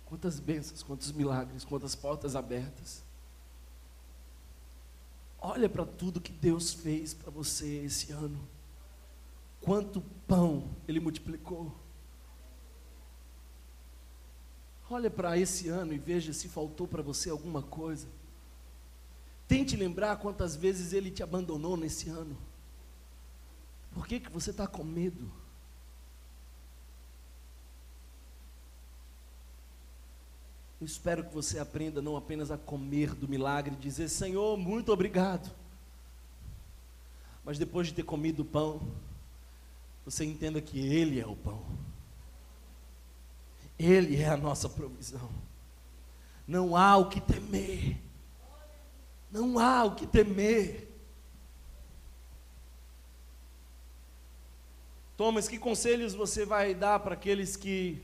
Quantas 0.06 0.40
bênçãos, 0.40 0.84
quantos 0.84 1.12
milagres, 1.12 1.66
quantas 1.66 1.96
portas 1.96 2.36
abertas. 2.36 3.04
Olha 5.42 5.68
para 5.68 5.84
tudo 5.84 6.22
que 6.22 6.32
Deus 6.32 6.72
fez 6.72 7.16
para 7.16 7.32
você 7.32 7.84
esse 7.84 8.12
ano. 8.12 8.40
Quanto 9.60 10.02
pão 10.28 10.70
Ele 10.88 11.00
multiplicou. 11.00 11.76
Olha 14.90 15.10
para 15.10 15.38
esse 15.38 15.68
ano 15.70 15.94
e 15.94 15.98
veja 15.98 16.34
se 16.34 16.48
faltou 16.48 16.88
para 16.88 17.02
você 17.02 17.30
alguma 17.30 17.64
coisa. 17.64 18.08
Tente 19.48 19.76
lembrar 19.76 20.18
quantas 20.18 20.56
vezes 20.56 20.94
ele 20.94 21.10
te 21.10 21.24
abandonou 21.24 21.76
nesse 21.76 22.10
ano. 22.10 22.38
Por 23.94 24.06
que, 24.06 24.20
que 24.20 24.32
você 24.32 24.52
está 24.52 24.68
com 24.68 24.84
medo? 24.84 25.32
Eu 30.82 30.88
espero 30.88 31.24
que 31.24 31.32
você 31.32 31.60
aprenda 31.60 32.02
não 32.02 32.18
apenas 32.18 32.50
a 32.50 32.58
comer 32.58 33.14
do 33.14 33.28
milagre, 33.28 33.76
dizer 33.76 34.10
Senhor, 34.10 34.58
muito 34.58 34.92
obrigado. 34.92 35.54
Mas 37.46 37.60
depois 37.60 37.86
de 37.86 37.94
ter 37.94 38.02
comido 38.02 38.40
o 38.40 38.46
pão, 38.46 38.82
você 40.04 40.26
entenda 40.26 40.60
que 40.60 40.80
Ele 40.80 41.20
é 41.20 41.28
o 41.28 41.36
pão. 41.36 41.64
Ele 43.78 44.20
é 44.20 44.28
a 44.28 44.36
nossa 44.36 44.68
provisão. 44.68 45.30
Não 46.48 46.76
há 46.76 46.98
o 46.98 47.10
que 47.10 47.22
temer. 47.22 47.98
Não 49.32 49.60
há 49.60 49.84
o 49.84 49.94
que 49.94 50.08
temer. 50.08 50.88
Thomas, 55.16 55.48
que 55.48 55.60
conselhos 55.60 56.16
você 56.16 56.44
vai 56.44 56.74
dar 56.74 57.00
para 57.02 57.14
aqueles 57.14 57.56
que 57.56 58.02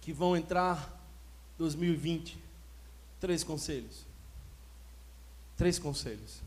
que 0.00 0.12
vão 0.12 0.36
entrar 0.36 0.98
2020? 1.58 2.38
Três 3.20 3.44
conselhos. 3.44 4.06
Três 5.56 5.78
conselhos. 5.78 6.40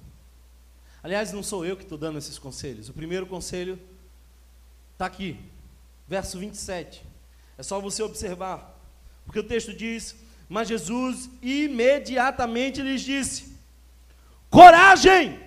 Aliás, 1.04 1.32
não 1.32 1.44
sou 1.44 1.66
eu 1.66 1.76
que 1.76 1.84
estou 1.84 1.98
dando 1.98 2.18
esses 2.18 2.40
conselhos. 2.40 2.90
O 2.90 2.94
primeiro 2.94 3.26
conselho 3.26 3.80
está 4.94 5.06
aqui, 5.06 5.40
verso 6.08 6.40
27. 6.40 7.06
É 7.58 7.64
só 7.64 7.80
você 7.80 8.02
observar. 8.02 8.80
Porque 9.26 9.40
o 9.40 9.44
texto 9.44 9.74
diz: 9.74 10.16
Mas 10.50 10.68
Jesus 10.68 11.30
imediatamente 11.42 12.82
lhes 12.82 13.02
disse: 13.02 13.58
Coragem! 14.50 15.40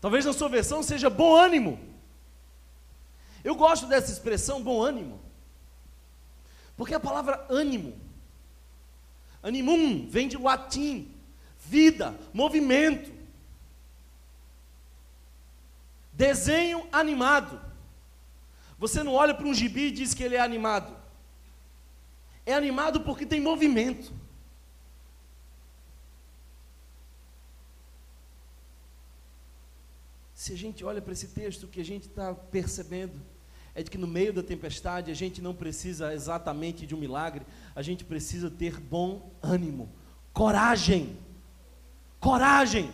Talvez 0.00 0.24
na 0.24 0.32
sua 0.32 0.48
versão 0.48 0.82
seja 0.82 1.08
bom 1.08 1.34
ânimo. 1.34 1.93
Eu 3.44 3.54
gosto 3.54 3.86
dessa 3.86 4.10
expressão 4.10 4.62
bom 4.62 4.82
ânimo. 4.82 5.20
Porque 6.76 6.94
a 6.94 6.98
palavra 6.98 7.46
ânimo, 7.50 7.94
animum, 9.42 10.08
vem 10.08 10.26
de 10.26 10.38
latim, 10.38 11.14
vida, 11.58 12.18
movimento. 12.32 13.12
Desenho 16.12 16.88
animado. 16.90 17.60
Você 18.78 19.02
não 19.02 19.12
olha 19.12 19.34
para 19.34 19.46
um 19.46 19.54
gibi 19.54 19.88
e 19.88 19.92
diz 19.92 20.14
que 20.14 20.22
ele 20.22 20.36
é 20.36 20.40
animado. 20.40 20.96
É 22.46 22.54
animado 22.54 23.02
porque 23.02 23.26
tem 23.26 23.40
movimento. 23.40 24.12
Se 30.34 30.52
a 30.52 30.56
gente 30.56 30.84
olha 30.84 31.00
para 31.00 31.12
esse 31.12 31.28
texto, 31.28 31.64
o 31.64 31.68
que 31.68 31.80
a 31.80 31.84
gente 31.84 32.08
está 32.08 32.34
percebendo 32.34 33.33
é 33.74 33.82
de 33.82 33.90
que 33.90 33.98
no 33.98 34.06
meio 34.06 34.32
da 34.32 34.42
tempestade 34.42 35.10
a 35.10 35.14
gente 35.14 35.42
não 35.42 35.54
precisa 35.54 36.14
exatamente 36.14 36.86
de 36.86 36.94
um 36.94 36.98
milagre, 36.98 37.44
a 37.74 37.82
gente 37.82 38.04
precisa 38.04 38.50
ter 38.50 38.78
bom 38.78 39.32
ânimo, 39.42 39.90
coragem. 40.32 41.18
Coragem. 42.20 42.90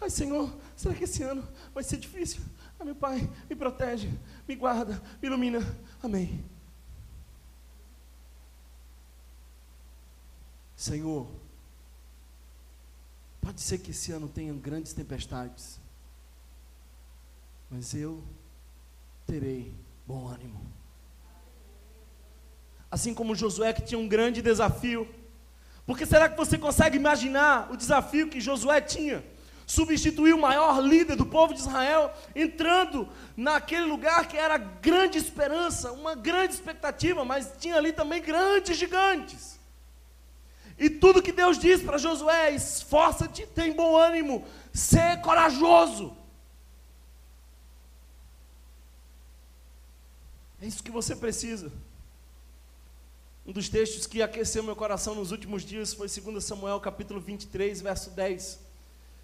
Ai, 0.00 0.10
Senhor, 0.10 0.52
será 0.74 0.94
que 0.94 1.04
esse 1.04 1.22
ano 1.22 1.46
vai 1.72 1.84
ser 1.84 1.96
difícil? 1.96 2.42
Ah, 2.78 2.84
meu 2.84 2.96
Pai, 2.96 3.30
me 3.48 3.54
protege, 3.54 4.10
me 4.48 4.56
guarda, 4.56 5.00
me 5.20 5.28
ilumina. 5.28 5.60
Amém. 6.02 6.44
Senhor, 10.74 11.30
pode 13.40 13.60
ser 13.60 13.78
que 13.78 13.92
esse 13.92 14.10
ano 14.10 14.28
tenha 14.28 14.52
grandes 14.52 14.92
tempestades, 14.92 15.78
mas 17.72 17.94
eu 17.94 18.22
terei 19.26 19.74
bom 20.06 20.28
ânimo. 20.28 20.60
Assim 22.90 23.14
como 23.14 23.34
Josué 23.34 23.72
que 23.72 23.80
tinha 23.80 23.98
um 23.98 24.06
grande 24.06 24.42
desafio, 24.42 25.08
porque 25.86 26.04
será 26.04 26.28
que 26.28 26.36
você 26.36 26.58
consegue 26.58 26.98
imaginar 26.98 27.72
o 27.72 27.76
desafio 27.76 28.28
que 28.28 28.40
Josué 28.40 28.80
tinha? 28.82 29.24
substituir 29.64 30.34
o 30.34 30.40
maior 30.40 30.80
líder 30.82 31.16
do 31.16 31.24
povo 31.24 31.54
de 31.54 31.60
Israel, 31.60 32.12
entrando 32.34 33.08
naquele 33.34 33.86
lugar 33.86 34.28
que 34.28 34.36
era 34.36 34.58
grande 34.58 35.16
esperança, 35.16 35.92
uma 35.92 36.14
grande 36.14 36.52
expectativa, 36.52 37.24
mas 37.24 37.54
tinha 37.58 37.76
ali 37.76 37.90
também 37.90 38.20
grandes 38.20 38.76
gigantes. 38.76 39.58
E 40.78 40.90
tudo 40.90 41.22
que 41.22 41.32
Deus 41.32 41.58
diz 41.58 41.80
para 41.80 41.96
Josué: 41.96 42.50
esforça-te, 42.50 43.46
tem 43.46 43.72
bom 43.72 43.96
ânimo, 43.96 44.44
ser 44.74 45.22
corajoso. 45.22 46.14
É 50.62 50.66
isso 50.66 50.82
que 50.82 50.90
você 50.90 51.14
precisa. 51.14 51.70
Um 53.44 53.52
dos 53.52 53.68
textos 53.68 54.06
que 54.06 54.22
aqueceu 54.22 54.62
meu 54.62 54.76
coração 54.76 55.14
nos 55.14 55.32
últimos 55.32 55.64
dias 55.64 55.92
foi 55.92 56.08
2 56.08 56.42
Samuel 56.42 56.80
capítulo 56.80 57.20
23, 57.20 57.82
verso 57.82 58.10
10 58.10 58.72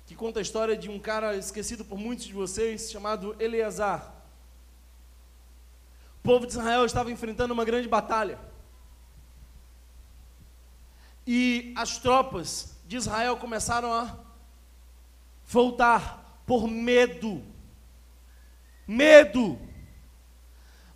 que 0.09 0.15
conta 0.15 0.39
a 0.39 0.43
história 0.43 0.75
de 0.75 0.89
um 0.89 0.99
cara 0.99 1.37
esquecido 1.37 1.85
por 1.85 1.99
muitos 1.99 2.25
de 2.25 2.33
vocês, 2.33 2.91
chamado 2.91 3.37
Eleazar. 3.39 4.15
O 6.19 6.23
povo 6.23 6.47
de 6.47 6.53
Israel 6.53 6.87
estava 6.87 7.13
enfrentando 7.13 7.53
uma 7.53 7.63
grande 7.63 7.87
batalha. 7.87 8.39
E 11.27 11.75
as 11.77 11.99
tropas 11.99 12.75
de 12.87 12.97
Israel 12.97 13.37
começaram 13.37 13.93
a 13.93 14.19
voltar 15.47 16.43
por 16.47 16.67
medo. 16.67 17.45
Medo. 18.87 19.68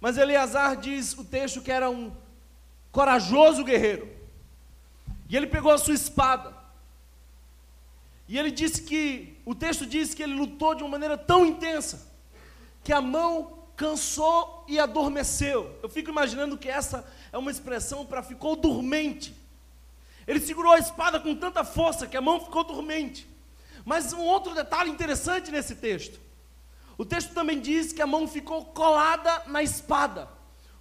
Mas 0.02 0.18
Eleazar 0.18 0.76
diz 0.76 1.16
o 1.16 1.24
texto 1.24 1.62
que 1.62 1.70
era 1.70 1.88
um 1.88 2.10
corajoso 2.90 3.62
guerreiro. 3.62 4.10
E 5.28 5.36
ele 5.36 5.46
pegou 5.46 5.70
a 5.70 5.78
sua 5.78 5.94
espada 5.94 6.52
e 8.26 8.36
ele 8.36 8.50
disse 8.50 8.82
que, 8.82 9.38
o 9.44 9.54
texto 9.54 9.86
diz 9.86 10.12
que 10.12 10.24
ele 10.24 10.34
lutou 10.34 10.74
de 10.74 10.82
uma 10.82 10.90
maneira 10.90 11.16
tão 11.16 11.46
intensa, 11.46 12.10
que 12.82 12.92
a 12.92 13.00
mão 13.00 13.58
cansou 13.76 14.64
e 14.66 14.80
adormeceu. 14.80 15.78
Eu 15.80 15.88
fico 15.88 16.10
imaginando 16.10 16.58
que 16.58 16.68
essa 16.68 17.06
é 17.32 17.38
uma 17.38 17.52
expressão 17.52 18.04
para 18.04 18.24
ficou 18.24 18.56
dormente. 18.56 19.32
Ele 20.26 20.40
segurou 20.40 20.72
a 20.72 20.78
espada 20.80 21.20
com 21.20 21.36
tanta 21.36 21.62
força 21.62 22.08
que 22.08 22.16
a 22.16 22.20
mão 22.20 22.40
ficou 22.40 22.64
dormente. 22.64 23.28
Mas 23.84 24.12
um 24.12 24.22
outro 24.22 24.52
detalhe 24.52 24.90
interessante 24.90 25.52
nesse 25.52 25.76
texto. 25.76 26.18
O 26.98 27.04
texto 27.04 27.32
também 27.32 27.60
diz 27.60 27.92
que 27.92 28.02
a 28.02 28.06
mão 28.06 28.28
ficou 28.28 28.64
colada 28.66 29.44
na 29.46 29.62
espada. 29.62 30.28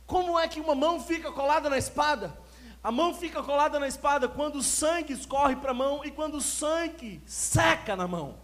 Como 0.06 0.38
é 0.38 0.47
que 0.47 0.60
uma 0.60 0.76
mão 0.76 1.00
fica 1.00 1.32
colada 1.32 1.69
na 1.69 1.78
espada? 1.78 2.38
A 2.84 2.91
mão 2.91 3.13
fica 3.13 3.43
colada 3.43 3.80
na 3.80 3.88
espada 3.88 4.28
quando 4.28 4.58
o 4.58 4.63
sangue 4.63 5.13
escorre 5.13 5.56
para 5.56 5.71
a 5.71 5.74
mão 5.74 6.04
e 6.04 6.12
quando 6.12 6.36
o 6.36 6.41
sangue 6.41 7.21
seca 7.26 7.95
na 7.95 8.08
mão. 8.08 8.36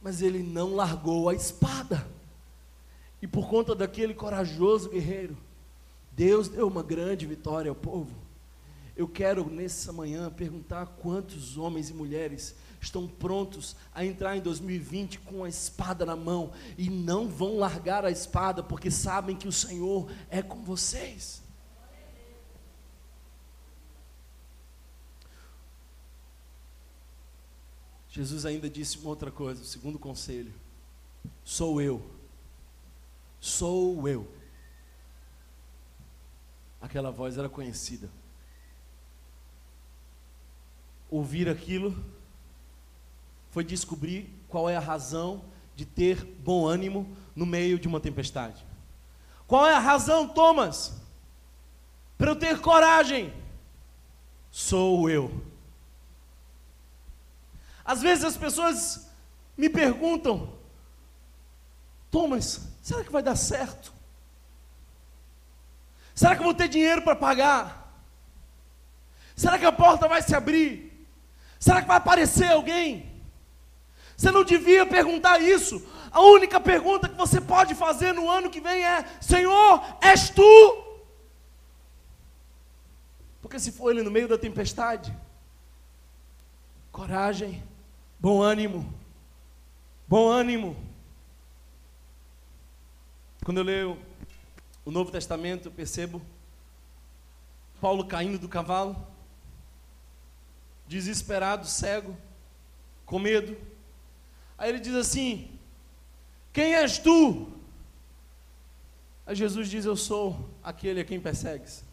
Mas 0.00 0.22
ele 0.22 0.42
não 0.42 0.74
largou 0.74 1.28
a 1.28 1.34
espada. 1.34 2.06
E 3.20 3.26
por 3.26 3.48
conta 3.48 3.74
daquele 3.74 4.14
corajoso 4.14 4.90
guerreiro, 4.90 5.36
Deus 6.12 6.48
deu 6.48 6.68
uma 6.68 6.82
grande 6.82 7.26
vitória 7.26 7.70
ao 7.70 7.74
povo. 7.74 8.14
Eu 8.94 9.08
quero 9.08 9.48
nessa 9.48 9.92
manhã 9.92 10.30
perguntar 10.30 10.86
quantos 11.00 11.56
homens 11.56 11.88
e 11.88 11.94
mulheres 11.94 12.54
estão 12.80 13.06
prontos 13.06 13.76
a 13.94 14.04
entrar 14.04 14.36
em 14.36 14.40
2020 14.40 15.20
com 15.20 15.44
a 15.44 15.48
espada 15.48 16.06
na 16.06 16.16
mão 16.16 16.52
e 16.76 16.88
não 16.88 17.28
vão 17.28 17.58
largar 17.58 18.04
a 18.04 18.10
espada 18.10 18.62
porque 18.62 18.90
sabem 18.90 19.36
que 19.36 19.48
o 19.48 19.52
Senhor 19.52 20.10
é 20.30 20.42
com 20.42 20.62
vocês. 20.62 21.42
Jesus 28.08 28.44
ainda 28.46 28.68
disse 28.68 28.98
uma 28.98 29.10
outra 29.10 29.30
coisa, 29.30 29.62
o 29.62 29.66
segundo 29.66 29.98
conselho: 29.98 30.52
sou 31.44 31.80
eu. 31.80 32.18
Sou 33.40 34.08
eu. 34.08 34.28
Aquela 36.80 37.10
voz 37.10 37.38
era 37.38 37.48
conhecida. 37.48 38.10
Ouvir 41.10 41.48
aquilo 41.48 41.96
foi 43.50 43.64
descobrir 43.64 44.32
qual 44.48 44.68
é 44.68 44.76
a 44.76 44.80
razão 44.80 45.44
de 45.74 45.84
ter 45.84 46.24
bom 46.24 46.66
ânimo 46.66 47.16
no 47.34 47.46
meio 47.46 47.78
de 47.78 47.86
uma 47.86 48.00
tempestade. 48.00 48.66
Qual 49.46 49.66
é 49.66 49.74
a 49.74 49.78
razão, 49.78 50.28
Thomas, 50.28 51.00
para 52.16 52.30
eu 52.30 52.36
ter 52.36 52.60
coragem? 52.60 53.32
Sou 54.50 55.08
eu. 55.08 55.42
Às 57.84 58.02
vezes 58.02 58.24
as 58.24 58.36
pessoas 58.36 59.08
me 59.56 59.70
perguntam, 59.70 60.52
Thomas, 62.10 62.68
será 62.82 63.04
que 63.04 63.12
vai 63.12 63.22
dar 63.22 63.36
certo? 63.36 63.92
Será 66.14 66.34
que 66.34 66.40
eu 66.40 66.44
vou 66.44 66.54
ter 66.54 66.68
dinheiro 66.68 67.02
para 67.02 67.14
pagar? 67.14 68.02
Será 69.36 69.58
que 69.58 69.64
a 69.64 69.72
porta 69.72 70.08
vai 70.08 70.20
se 70.20 70.34
abrir? 70.34 71.06
Será 71.60 71.80
que 71.80 71.88
vai 71.88 71.96
aparecer 71.96 72.50
alguém? 72.50 73.07
Você 74.18 74.30
não 74.30 74.44
devia 74.44 74.84
perguntar 74.84 75.40
isso. 75.40 75.82
A 76.10 76.20
única 76.20 76.60
pergunta 76.60 77.08
que 77.08 77.16
você 77.16 77.40
pode 77.40 77.74
fazer 77.74 78.12
no 78.12 78.28
ano 78.28 78.50
que 78.50 78.60
vem 78.60 78.84
é: 78.84 79.06
Senhor, 79.18 79.82
és 80.02 80.28
tu? 80.28 80.84
Porque 83.40 83.58
se 83.58 83.72
for 83.72 83.92
ele 83.92 84.02
no 84.02 84.10
meio 84.10 84.28
da 84.28 84.36
tempestade, 84.36 85.16
coragem, 86.92 87.62
Bom 88.20 88.42
ânimo. 88.42 88.92
Bom 90.08 90.28
ânimo. 90.28 90.76
Quando 93.44 93.58
eu 93.58 93.64
leio 93.64 93.98
o 94.84 94.90
Novo 94.90 95.12
Testamento, 95.12 95.68
eu 95.68 95.72
percebo 95.72 96.20
Paulo 97.80 98.04
caindo 98.08 98.40
do 98.40 98.48
cavalo, 98.48 98.96
desesperado, 100.88 101.64
cego, 101.64 102.16
com 103.06 103.20
medo. 103.20 103.56
Aí 104.58 104.70
ele 104.70 104.80
diz 104.80 104.94
assim: 104.94 105.48
Quem 106.52 106.74
és 106.74 106.98
tu? 106.98 107.46
Aí 109.24 109.36
Jesus 109.36 109.70
diz: 109.70 109.84
Eu 109.84 109.96
sou 109.96 110.50
aquele 110.62 111.00
a 111.00 111.04
quem 111.04 111.20
persegues. 111.20 111.84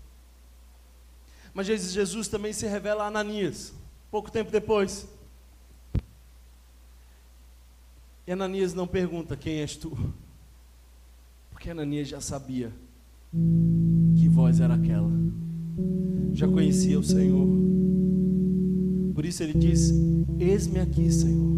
Mas 1.54 1.68
Jesus 1.68 2.28
também 2.28 2.52
se 2.52 2.68
revela 2.68 3.04
a 3.04 3.08
Ananias, 3.08 3.74
pouco 4.12 4.30
tempo 4.32 4.52
depois. 4.52 5.08
E 8.28 8.32
Ananias 8.32 8.74
não 8.74 8.88
pergunta: 8.88 9.38
Quem 9.38 9.60
és 9.60 9.76
tu? 9.76 9.96
Porque 11.52 11.70
Ananias 11.70 12.08
já 12.08 12.20
sabia 12.20 12.74
que 14.18 14.28
voz 14.28 14.60
era 14.60 14.74
aquela, 14.74 15.10
já 16.34 16.48
conhecia 16.48 17.00
o 17.00 17.04
Senhor. 17.04 17.48
Por 19.14 19.24
isso 19.24 19.44
ele 19.44 19.54
diz: 19.54 19.94
Eis-me 20.40 20.80
aqui, 20.80 21.12
Senhor, 21.12 21.55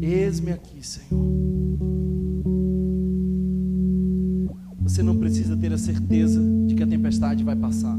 eis-me 0.00 0.52
aqui, 0.52 0.86
Senhor. 0.86 1.26
Você 4.80 5.02
não 5.02 5.16
precisa 5.16 5.56
ter 5.56 5.72
a 5.72 5.78
certeza 5.78 6.40
de 6.66 6.74
que 6.74 6.82
a 6.82 6.86
tempestade 6.86 7.42
vai 7.42 7.56
passar. 7.56 7.98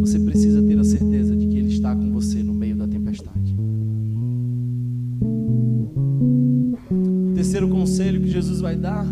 Você 0.00 0.18
precisa 0.18 0.62
ter 0.62 0.78
a 0.78 0.84
certeza 0.84 1.36
de 1.36 1.46
que 1.46 1.56
Ele 1.56 1.72
está 1.72 1.94
com 1.94 2.12
você 2.12 2.42
no 2.42 2.52
meio 2.52 2.76
da 2.76 2.86
tempestade. 2.86 3.56
O 6.90 7.34
terceiro 7.34 7.68
conselho 7.68 8.20
que 8.20 8.28
Jesus 8.28 8.60
vai 8.60 8.76
dar 8.76 9.06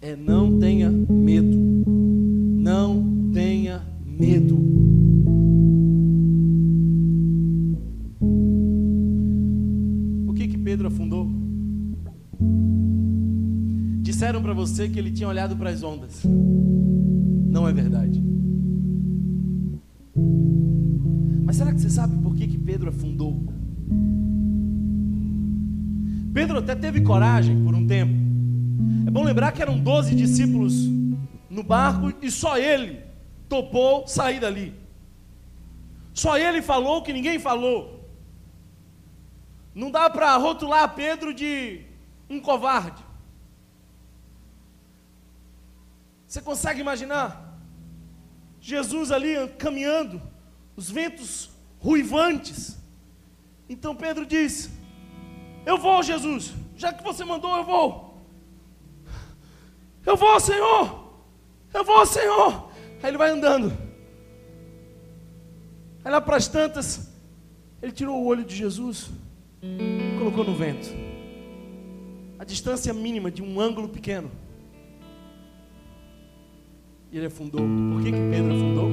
é: 0.00 0.16
não 0.16 0.58
tenha 0.58 0.90
medo. 0.90 1.56
Não 1.86 3.30
tenha 3.32 3.82
medo. 4.04 4.65
Afundou? 10.88 11.30
Disseram 14.02 14.42
para 14.42 14.52
você 14.52 14.88
que 14.88 14.98
ele 14.98 15.10
tinha 15.10 15.28
olhado 15.28 15.56
para 15.56 15.70
as 15.70 15.82
ondas. 15.82 16.22
Não 16.24 17.68
é 17.68 17.72
verdade. 17.72 18.22
Mas 21.44 21.56
será 21.56 21.72
que 21.72 21.80
você 21.80 21.90
sabe 21.90 22.16
por 22.22 22.34
que, 22.34 22.46
que 22.46 22.58
Pedro 22.58 22.90
afundou? 22.90 23.46
Pedro 26.32 26.58
até 26.58 26.74
teve 26.74 27.00
coragem 27.00 27.64
por 27.64 27.74
um 27.74 27.86
tempo. 27.86 28.12
É 29.06 29.10
bom 29.10 29.24
lembrar 29.24 29.52
que 29.52 29.62
eram 29.62 29.78
12 29.78 30.14
discípulos 30.14 30.86
no 31.48 31.62
barco 31.62 32.12
e 32.20 32.30
só 32.30 32.58
ele 32.58 33.00
topou 33.48 34.06
sair 34.06 34.38
dali. 34.38 34.74
Só 36.12 36.36
ele 36.38 36.60
falou 36.62 37.02
que 37.02 37.12
ninguém 37.12 37.38
falou. 37.38 37.95
Não 39.76 39.90
dá 39.90 40.08
para 40.08 40.34
rotular 40.38 40.94
Pedro 40.94 41.34
de 41.34 41.84
um 42.30 42.40
covarde. 42.40 43.04
Você 46.26 46.40
consegue 46.40 46.80
imaginar? 46.80 47.60
Jesus 48.58 49.12
ali 49.12 49.36
caminhando, 49.58 50.22
os 50.74 50.90
ventos 50.90 51.50
ruivantes. 51.78 52.78
Então 53.68 53.94
Pedro 53.94 54.24
disse: 54.24 54.70
Eu 55.66 55.76
vou, 55.76 56.02
Jesus, 56.02 56.54
já 56.74 56.90
que 56.90 57.04
você 57.04 57.22
mandou, 57.22 57.54
eu 57.58 57.64
vou. 57.64 58.26
Eu 60.06 60.16
vou, 60.16 60.40
Senhor. 60.40 61.20
Eu 61.74 61.84
vou, 61.84 62.06
Senhor. 62.06 62.70
Aí 63.02 63.10
ele 63.10 63.18
vai 63.18 63.28
andando. 63.28 63.76
Aí 66.02 66.10
lá 66.10 66.20
para 66.22 66.38
as 66.38 66.48
tantas, 66.48 67.10
ele 67.82 67.92
tirou 67.92 68.22
o 68.22 68.24
olho 68.24 68.42
de 68.42 68.56
Jesus, 68.56 69.10
colocou 70.18 70.44
no 70.44 70.54
vento. 70.54 70.88
A 72.38 72.44
distância 72.44 72.92
mínima 72.92 73.30
de 73.30 73.42
um 73.42 73.60
ângulo 73.60 73.88
pequeno. 73.88 74.30
E 77.10 77.16
ele 77.16 77.26
afundou. 77.26 77.60
Por 77.60 78.02
que, 78.02 78.12
que 78.12 78.30
Pedro 78.30 78.54
afundou? 78.54 78.90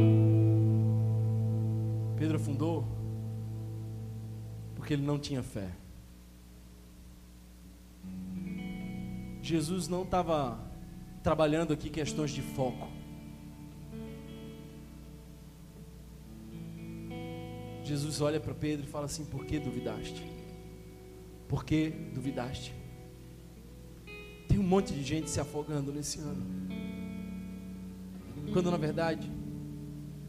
Pedro 2.18 2.36
afundou 2.38 2.88
porque 4.76 4.93
ele 4.93 5.03
não 5.03 5.18
tinha 5.18 5.41
fé. 5.41 5.70
Jesus 9.41 9.88
não 9.88 10.03
estava 10.03 10.59
trabalhando 11.22 11.74
aqui 11.74 11.89
questões 11.89 12.32
de 12.32 12.41
foco. 12.41 12.88
Jesus 17.84 18.22
olha 18.22 18.39
para 18.39 18.53
Pedro 18.53 18.86
e 18.86 18.89
fala 18.89 19.05
assim: 19.05 19.26
Por 19.26 19.45
que 19.45 19.59
duvidaste? 19.59 20.42
Por 21.54 21.64
que 21.64 21.91
duvidaste? 22.16 22.74
Tem 24.47 24.58
um 24.58 24.64
monte 24.64 24.91
de 24.91 25.04
gente 25.04 25.30
se 25.30 25.39
afogando 25.39 25.93
nesse 25.93 26.18
ano. 26.18 26.43
Quando 28.51 28.72
na 28.72 28.78
verdade 28.78 29.32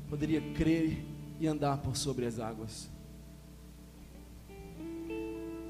poderia 0.06 0.42
crer 0.52 1.02
e 1.40 1.46
andar 1.46 1.78
por 1.78 1.96
sobre 1.96 2.26
as 2.26 2.38
águas. 2.38 2.90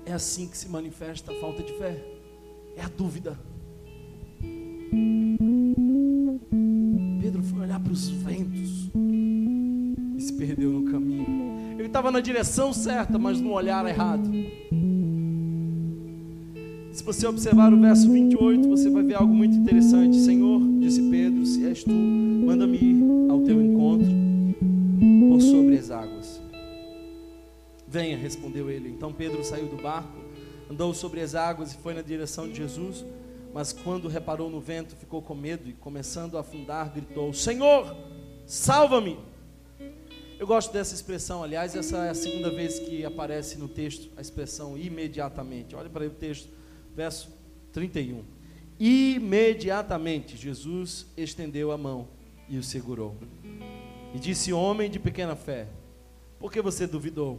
É 0.05 0.13
assim 0.13 0.49
que 0.49 0.59
se 0.59 0.69
manifesta 0.69 1.31
a 1.31 1.37
falta 1.37 1.63
de 1.63 1.73
fé. 1.79 2.05
É 2.77 2.83
a 2.83 2.89
dúvida. 2.89 3.39
Pedro 7.21 7.45
foi 7.45 7.61
olhar 7.61 7.79
para 7.79 7.93
os 7.93 8.09
ventos 8.09 8.91
e 8.93 10.21
se 10.21 10.33
perdeu 10.33 10.73
no 10.73 10.91
caminho. 10.91 11.77
Ele 11.79 11.87
estava 11.87 12.11
na 12.11 12.19
direção 12.19 12.73
certa, 12.73 13.21
mas 13.21 13.41
no 13.41 13.53
olhar 13.53 13.87
errado. 13.87 14.29
Se 17.05 17.07
você 17.07 17.27
observar 17.27 17.71
o 17.71 17.79
verso 17.79 18.11
28, 18.11 18.67
você 18.67 18.89
vai 18.89 19.03
ver 19.03 19.17
algo 19.17 19.35
muito 19.35 19.55
interessante. 19.55 20.17
Senhor, 20.17 20.59
disse 20.81 21.03
Pedro, 21.11 21.45
se 21.45 21.67
és 21.67 21.85
tu, 21.85 21.93
manda-me 21.93 22.79
ir 22.79 23.31
ao 23.31 23.43
teu 23.43 23.63
encontro 23.63 24.07
por 25.29 25.39
sobre 25.43 25.77
as 25.77 25.91
águas. 25.91 26.41
Venha, 27.87 28.17
respondeu 28.17 28.71
ele. 28.71 28.89
Então 28.89 29.13
Pedro 29.13 29.45
saiu 29.45 29.67
do 29.67 29.77
barco, 29.77 30.17
andou 30.71 30.95
sobre 30.95 31.21
as 31.21 31.35
águas 31.35 31.75
e 31.75 31.77
foi 31.77 31.93
na 31.93 32.01
direção 32.01 32.49
de 32.49 32.55
Jesus. 32.55 33.05
Mas 33.53 33.71
quando 33.71 34.09
reparou 34.09 34.49
no 34.49 34.59
vento, 34.59 34.97
ficou 34.97 35.21
com 35.21 35.35
medo 35.35 35.69
e, 35.69 35.75
começando 35.75 36.39
a 36.39 36.41
afundar, 36.41 36.91
gritou: 36.91 37.35
Senhor, 37.35 37.95
salva-me! 38.47 39.19
Eu 40.39 40.47
gosto 40.47 40.73
dessa 40.73 40.95
expressão, 40.95 41.45
aliás, 41.45 41.77
essa 41.77 41.99
é 41.99 42.09
a 42.09 42.15
segunda 42.15 42.49
vez 42.49 42.79
que 42.79 43.05
aparece 43.05 43.59
no 43.59 43.69
texto 43.69 44.09
a 44.17 44.23
expressão 44.23 44.79
imediatamente. 44.79 45.77
Olha 45.77 45.91
para 45.91 46.07
o 46.07 46.11
texto, 46.11 46.64
verso 46.95 47.29
31. 47.73 48.23
Imediatamente 48.79 50.37
Jesus 50.37 51.07
estendeu 51.17 51.71
a 51.73 51.79
mão 51.79 52.09
e 52.49 52.57
o 52.57 52.63
segurou. 52.63 53.15
E 54.15 54.19
disse: 54.19 54.53
Homem 54.53 54.91
de 54.91 54.99
pequena 54.99 55.35
fé, 55.37 55.67
por 56.39 56.53
que 56.53 56.61
você 56.61 56.87
duvidou? 56.87 57.39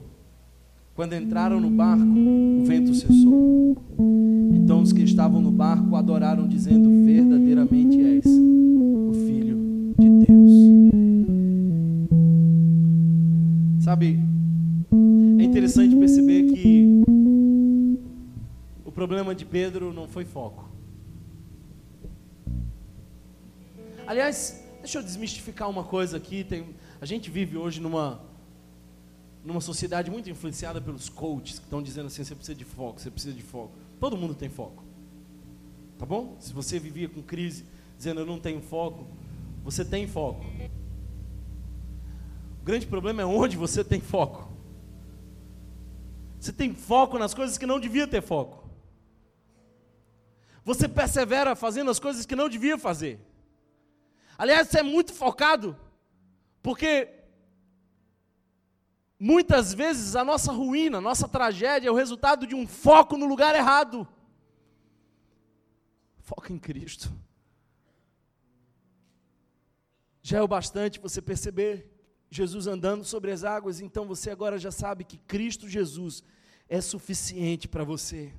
Quando 0.95 1.13
entraram 1.13 1.59
no 1.59 1.69
barco, 1.69 2.05
o 2.05 2.63
vento 2.65 2.93
cessou. 2.93 3.77
Então 4.53 4.81
os 4.81 4.93
que 4.93 5.01
estavam 5.01 5.41
no 5.41 5.51
barco 5.51 5.95
adoraram, 5.95 6.47
dizendo: 6.47 7.05
Verdadeiramente 7.05 7.99
és 7.99 8.25
o 8.25 9.13
Filho 9.25 9.57
de 9.99 10.09
Deus. 10.25 10.51
Sabe, 13.79 14.19
é 15.37 15.43
interessante 15.43 15.95
perceber 15.95 16.43
que 16.53 16.94
problema 18.95 19.35
de 19.35 19.43
Pedro 19.43 19.93
não 19.93 20.07
foi 20.07 20.23
foco. 20.23 20.69
Aliás, 24.07 24.63
deixa 24.79 24.99
eu 24.99 25.03
desmistificar 25.03 25.69
uma 25.69 25.83
coisa 25.83 26.15
aqui. 26.15 26.45
Tem, 26.45 26.73
a 27.01 27.05
gente 27.05 27.29
vive 27.29 27.57
hoje 27.57 27.81
numa, 27.81 28.21
numa 29.43 29.59
sociedade 29.59 30.09
muito 30.09 30.29
influenciada 30.29 30.79
pelos 30.79 31.09
coaches 31.09 31.59
que 31.59 31.65
estão 31.65 31.83
dizendo 31.83 32.07
assim: 32.07 32.23
você 32.23 32.33
precisa 32.33 32.57
de 32.57 32.63
foco, 32.63 33.01
você 33.01 33.11
precisa 33.11 33.35
de 33.35 33.43
foco. 33.43 33.73
Todo 33.99 34.15
mundo 34.15 34.33
tem 34.33 34.47
foco. 34.47 34.81
Tá 35.99 36.05
bom? 36.05 36.37
Se 36.39 36.53
você 36.53 36.79
vivia 36.79 37.09
com 37.09 37.21
crise, 37.21 37.65
dizendo 37.97 38.21
eu 38.21 38.25
não 38.25 38.39
tenho 38.39 38.61
foco, 38.61 39.07
você 39.61 39.83
tem 39.83 40.07
foco. 40.07 40.45
O 42.61 42.65
grande 42.65 42.87
problema 42.87 43.21
é 43.21 43.25
onde 43.25 43.57
você 43.57 43.83
tem 43.83 43.99
foco. 43.99 44.49
Você 46.39 46.53
tem 46.53 46.73
foco 46.73 47.17
nas 47.19 47.33
coisas 47.33 47.57
que 47.57 47.65
não 47.65 47.79
devia 47.79 48.07
ter 48.07 48.21
foco. 48.21 48.64
Você 50.66 50.89
persevera 50.89 51.55
fazendo 51.55 51.91
as 51.91 51.99
coisas 51.99 52.26
que 52.26 52.36
não 52.36 52.49
devia 52.49 52.76
fazer. 52.76 53.20
Aliás, 54.36 54.68
você 54.68 54.80
é 54.80 54.84
muito 54.84 55.13
focado, 55.13 55.78
porque 56.61 57.07
muitas 59.20 59.76
vezes 59.76 60.16
a 60.16 60.24
nossa 60.24 60.51
ruína, 60.51 60.97
a 60.97 61.01
nossa 61.01 61.28
tragédia 61.28 61.88
é 61.88 61.91
o 61.91 61.95
resultado 61.95 62.47
de 62.47 62.55
um 62.55 62.66
foco 62.66 63.16
no 63.16 63.28
lugar 63.28 63.55
errado. 63.55 64.07
Foca 66.18 66.51
em 66.51 66.57
Cristo. 66.57 67.13
Já 70.24 70.39
é 70.39 70.41
o 70.41 70.47
bastante 70.47 70.99
você 70.99 71.22
perceber 71.22 71.88
Jesus 72.28 72.66
andando 72.66 73.05
sobre 73.05 73.32
as 73.32 73.43
águas, 73.43 73.80
então 73.80 74.07
você 74.07 74.32
agora 74.32 74.57
já 74.57 74.72
sabe 74.72 75.03
que 75.03 75.20
Cristo 75.20 75.70
Jesus 75.70 76.24
é 76.68 76.82
suficiente 76.82 77.68
para 77.68 77.84
você. 77.84 78.34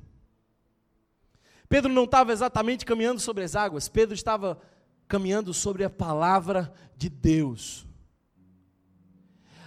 Pedro 1.69 1.93
não 1.93 2.05
estava 2.05 2.33
exatamente 2.33 2.85
caminhando 2.85 3.21
sobre 3.21 3.45
as 3.45 3.57
águas, 3.57 3.89
Pedro 3.89 4.15
estava 4.15 4.61
caminhando 5.09 5.53
sobre 5.53 5.85
a 5.85 5.91
palavra 5.91 6.73
de 6.97 7.09
Deus. 7.09 7.87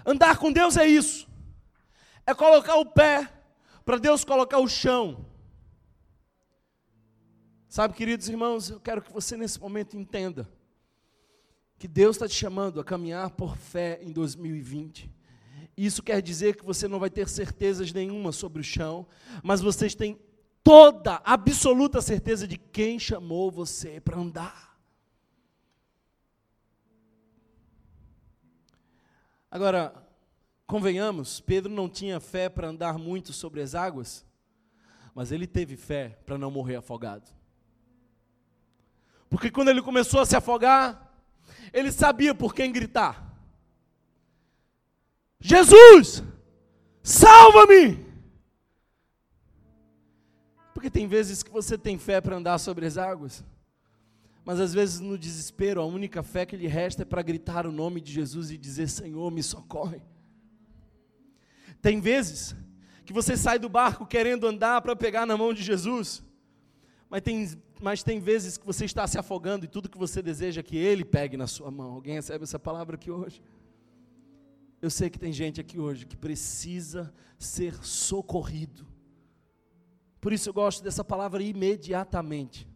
Andar 0.06 0.38
com 0.38 0.52
Deus 0.52 0.78
é 0.78 0.88
isso. 0.88 1.28
É 2.26 2.34
colocar 2.34 2.76
o 2.76 2.86
pé 2.86 3.32
para 3.86 3.98
Deus 3.98 4.24
colocar 4.24 4.60
o 4.60 4.68
chão. 4.68 5.26
Sabe, 7.68 7.94
queridos 7.94 8.28
irmãos, 8.28 8.70
eu 8.70 8.80
quero 8.80 9.02
que 9.02 9.12
você 9.12 9.38
nesse 9.38 9.60
momento 9.60 9.96
entenda 9.96 10.50
que 11.78 11.88
Deus 11.88 12.16
está 12.16 12.28
te 12.28 12.36
chamando 12.36 12.80
a 12.80 12.84
caminhar 12.84 13.32
por 13.32 13.56
fé 13.56 14.00
em 14.02 14.12
2020. 14.12 15.10
Isso 15.78 16.04
quer 16.04 16.22
dizer 16.22 16.58
que 16.58 16.66
você 16.66 16.88
não 16.88 17.00
vai 17.00 17.10
ter 17.10 17.30
certezas 17.30 17.94
nenhuma 17.94 18.32
sobre 18.32 18.62
o 18.62 18.64
chão, 18.64 19.08
mas 19.42 19.62
vocês 19.62 19.96
têm 19.96 20.20
toda, 20.70 21.20
absoluta 21.26 22.00
certeza 22.00 22.48
de 22.48 22.56
quem 22.56 23.00
chamou 23.00 23.50
você 23.50 24.00
para 24.00 24.20
andar. 24.20 24.80
Agora, 29.50 29.96
convenhamos, 30.68 31.40
Pedro 31.40 31.72
não 31.72 31.90
tinha 31.90 32.20
fé 32.20 32.48
para 32.50 32.68
andar 32.68 33.00
muito 33.00 33.34
sobre 33.34 33.64
as 33.64 33.74
águas, 33.74 34.24
mas 35.16 35.32
ele 35.32 35.48
teve 35.48 35.76
fé 35.76 36.20
para 36.24 36.38
não 36.38 36.52
morrer 36.52 36.76
afogado. 36.76 37.28
Porque 39.28 39.50
quando 39.50 39.70
ele 39.70 39.82
começou 39.82 40.20
a 40.20 40.26
se 40.28 40.36
afogar, 40.36 41.20
ele 41.74 41.92
sabia 41.92 42.36
por 42.36 42.54
quem 42.54 42.72
gritar. 42.72 43.36
Jesus, 45.40 46.24
salva-me! 47.02 48.09
Porque 50.80 50.90
tem 50.90 51.08
vezes 51.08 51.44
que 51.44 51.52
você 51.52 51.78
tem 51.78 51.98
fé 51.98 52.22
para 52.22 52.38
andar 52.38 52.58
sobre 52.58 52.86
as 52.86 52.98
águas, 52.98 53.44
mas 54.46 54.62
às 54.62 54.74
vezes 54.74 55.02
no 55.02 55.18
desespero, 55.18 55.82
a 55.82 55.86
única 55.86 56.24
fé 56.24 56.46
que 56.46 56.56
lhe 56.56 56.68
resta 56.68 57.02
é 57.02 57.06
para 57.06 57.22
gritar 57.22 57.68
o 57.68 57.72
nome 57.74 58.00
de 58.00 58.14
Jesus 58.14 58.50
e 58.50 58.58
dizer: 58.58 58.88
Senhor, 58.88 59.30
me 59.30 59.44
socorre. 59.44 60.02
Tem 61.82 62.00
vezes 62.00 62.56
que 63.06 63.12
você 63.12 63.36
sai 63.36 63.60
do 63.60 63.68
barco 63.68 64.06
querendo 64.06 64.48
andar 64.48 64.82
para 64.82 64.96
pegar 64.96 65.26
na 65.26 65.36
mão 65.36 65.54
de 65.54 65.62
Jesus, 65.62 66.24
mas 67.10 67.24
tem 67.24 67.62
mas 67.82 68.02
tem 68.02 68.22
vezes 68.22 68.58
que 68.58 68.66
você 68.66 68.86
está 68.86 69.06
se 69.06 69.20
afogando 69.20 69.66
e 69.66 69.68
tudo 69.68 69.90
que 69.90 69.98
você 69.98 70.22
deseja 70.22 70.62
é 70.62 70.64
que 70.64 70.78
Ele 70.78 71.04
pegue 71.04 71.36
na 71.36 71.46
sua 71.46 71.70
mão. 71.70 71.92
Alguém 71.92 72.14
recebe 72.14 72.46
essa 72.46 72.58
palavra 72.58 72.96
aqui 72.96 73.12
hoje? 73.12 73.44
Eu 74.82 74.90
sei 74.90 75.10
que 75.10 75.20
tem 75.20 75.34
gente 75.34 75.60
aqui 75.60 75.78
hoje 75.78 76.06
que 76.06 76.16
precisa 76.16 77.14
ser 77.38 77.74
socorrido. 77.84 78.88
Por 80.20 80.34
isso 80.34 80.50
eu 80.50 80.54
gosto 80.54 80.84
dessa 80.84 81.04
palavra 81.04 81.42
imediatamente. 81.42 82.68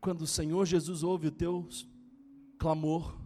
Quando 0.00 0.22
o 0.22 0.26
Senhor 0.26 0.64
Jesus 0.64 1.02
ouve 1.02 1.26
o 1.26 1.32
teu 1.32 1.68
clamor, 2.58 3.18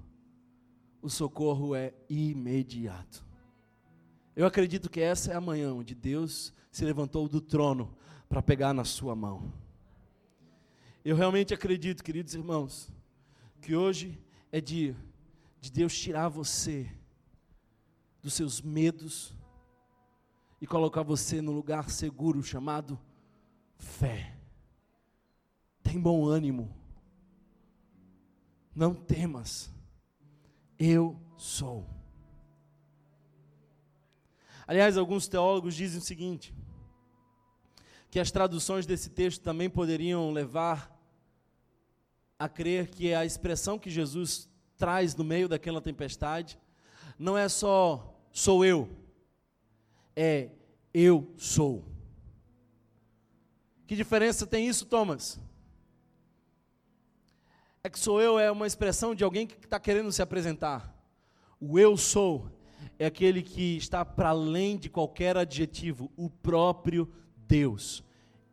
o 1.01 1.09
socorro 1.09 1.75
é 1.75 1.95
imediato. 2.09 3.25
Eu 4.35 4.47
acredito 4.47 4.91
que 4.91 5.01
essa 5.01 5.33
é 5.33 5.37
a 5.37 5.41
manhã 5.41 5.73
onde 5.73 5.95
Deus 5.95 6.53
se 6.73 6.85
levantou 6.85 7.29
do 7.29 7.41
trono 7.41 7.97
para 8.29 8.43
pegar 8.43 8.75
na 8.75 8.85
sua 8.85 9.15
mão. 9.15 9.53
Eu 11.05 11.15
realmente 11.15 11.55
acredito, 11.55 12.03
queridos 12.03 12.35
irmãos, 12.35 12.91
que 13.61 13.77
hoje 13.77 14.19
é 14.51 14.61
dia 14.61 14.97
de 15.61 15.71
Deus 15.71 15.97
tirar 15.97 16.29
você 16.29 16.91
dos 18.21 18.35
seus 18.35 18.61
medos 18.61 19.33
e 20.65 20.67
colocar 20.67 21.03
você 21.03 21.43
no 21.43 21.53
lugar 21.53 21.91
seguro 21.91 22.43
chamado 22.43 22.99
fé. 23.77 24.35
Tem 25.83 26.01
bom 26.01 26.25
ânimo. 26.25 26.75
Não 28.75 28.95
temas. 28.95 29.71
Eu 30.79 31.21
sou. 31.37 31.87
Aliás, 34.67 34.97
alguns 34.97 35.29
teólogos 35.29 35.75
dizem 35.75 35.99
o 35.99 36.03
seguinte: 36.03 36.55
que 38.11 38.19
as 38.19 38.31
traduções 38.31 38.87
desse 38.87 39.11
texto 39.11 39.43
também 39.43 39.69
poderiam 39.69 40.31
levar 40.31 40.99
a 42.39 42.49
crer 42.49 42.89
que 42.89 43.13
a 43.13 43.27
expressão 43.27 43.79
que 43.79 43.91
Jesus 43.91 44.49
traz 44.79 45.15
no 45.15 45.25
meio 45.25 45.47
daquela 45.47 45.83
tempestade 45.83 46.59
não 47.19 47.37
é 47.37 47.51
só 47.51 48.19
sou 48.33 48.65
eu, 48.65 49.04
é 50.17 50.51
eu 50.93 51.33
sou. 51.37 51.85
Que 53.87 53.97
diferença 53.97 54.47
tem 54.47 54.69
isso, 54.69 54.87
Thomas? 54.87 55.41
É 57.83 57.91
que 57.91 57.99
sou 57.99 58.21
eu 58.21 58.39
é 58.39 58.51
uma 58.51 58.67
expressão 58.67 59.15
de 59.15 59.23
alguém 59.23 59.47
que 59.47 59.55
está 59.63 59.79
querendo 59.79 60.11
se 60.11 60.23
apresentar. 60.23 60.95
O 61.61 61.79
eu 61.79 61.97
sou 61.97 62.51
é 62.99 63.07
aquele 63.07 63.43
que 63.43 63.77
está 63.77 64.05
para 64.05 64.31
além 64.31 64.77
de 64.77 64.89
qualquer 64.89 65.37
adjetivo, 65.37 66.11
o 66.17 66.31
próprio 66.31 67.13
Deus. 67.37 68.03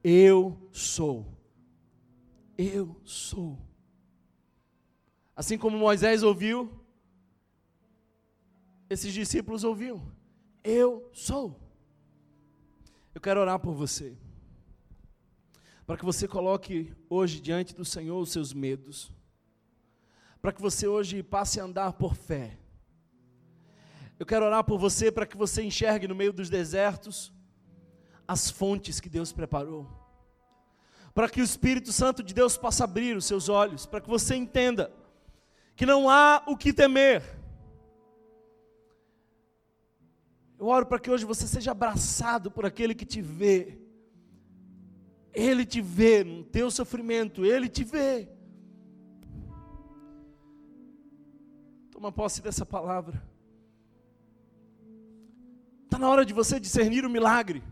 Eu 0.03 0.69
sou. 0.71 1.25
Eu 2.57 2.99
sou. 3.03 3.57
Assim 5.35 5.57
como 5.57 5.77
Moisés 5.77 6.23
ouviu, 6.23 6.69
esses 8.89 9.13
discípulos 9.13 9.63
ouviam. 9.63 10.11
Eu 10.63 11.09
sou. 11.13 11.59
Eu 13.13 13.21
quero 13.21 13.39
orar 13.39 13.59
por 13.59 13.73
você. 13.73 14.17
Para 15.85 15.97
que 15.97 16.05
você 16.05 16.27
coloque 16.27 16.93
hoje 17.09 17.41
diante 17.41 17.75
do 17.75 17.83
Senhor 17.83 18.19
os 18.19 18.31
seus 18.31 18.53
medos. 18.53 19.11
Para 20.41 20.51
que 20.53 20.61
você 20.61 20.87
hoje 20.87 21.21
passe 21.23 21.59
a 21.59 21.63
andar 21.63 21.93
por 21.93 22.15
fé. 22.15 22.57
Eu 24.19 24.25
quero 24.25 24.45
orar 24.45 24.63
por 24.63 24.77
você 24.77 25.11
para 25.11 25.25
que 25.25 25.35
você 25.35 25.63
enxergue 25.63 26.07
no 26.07 26.15
meio 26.15 26.31
dos 26.31 26.49
desertos 26.49 27.33
as 28.27 28.49
fontes 28.49 28.99
que 28.99 29.09
Deus 29.09 29.31
preparou. 29.31 29.89
Para 31.13 31.27
que 31.27 31.41
o 31.41 31.43
Espírito 31.43 31.91
Santo 31.91 32.23
de 32.23 32.33
Deus 32.33 32.55
possa 32.55 32.83
abrir 32.83 33.17
os 33.17 33.25
seus 33.25 33.49
olhos, 33.49 33.85
para 33.85 33.99
que 33.99 34.07
você 34.07 34.35
entenda 34.35 34.93
que 35.75 35.85
não 35.85 36.09
há 36.09 36.43
o 36.47 36.55
que 36.55 36.71
temer. 36.71 37.40
Eu 40.61 40.67
oro 40.67 40.85
para 40.85 40.99
que 40.99 41.09
hoje 41.09 41.25
você 41.25 41.47
seja 41.47 41.71
abraçado 41.71 42.51
por 42.51 42.67
aquele 42.67 42.93
que 42.93 43.03
te 43.03 43.19
vê. 43.19 43.79
Ele 45.33 45.65
te 45.65 45.81
vê 45.81 46.23
no 46.23 46.43
teu 46.43 46.69
sofrimento, 46.69 47.43
ele 47.43 47.67
te 47.67 47.83
vê. 47.83 48.29
Toma 51.89 52.11
posse 52.11 52.43
dessa 52.43 52.63
palavra. 52.63 53.19
Está 55.85 55.97
na 55.97 56.07
hora 56.07 56.23
de 56.23 56.31
você 56.31 56.59
discernir 56.59 57.03
o 57.05 57.09
milagre. 57.09 57.63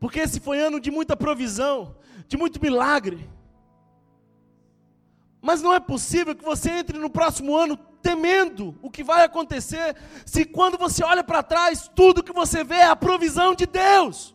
Porque 0.00 0.18
esse 0.18 0.40
foi 0.40 0.58
ano 0.58 0.80
de 0.80 0.90
muita 0.90 1.16
provisão, 1.16 1.94
de 2.26 2.36
muito 2.36 2.60
milagre. 2.60 3.30
Mas 5.40 5.62
não 5.62 5.72
é 5.72 5.78
possível 5.78 6.34
que 6.34 6.44
você 6.44 6.68
entre 6.72 6.98
no 6.98 7.08
próximo 7.08 7.56
ano 7.56 7.78
temendo 8.02 8.74
o 8.82 8.90
que 8.90 9.04
vai 9.04 9.24
acontecer, 9.24 9.96
se 10.26 10.44
quando 10.44 10.76
você 10.78 11.04
olha 11.04 11.22
para 11.22 11.42
trás, 11.42 11.88
tudo 11.94 12.22
que 12.22 12.32
você 12.32 12.64
vê 12.64 12.76
é 12.76 12.86
a 12.86 12.96
provisão 12.96 13.54
de 13.54 13.66
Deus. 13.66 14.34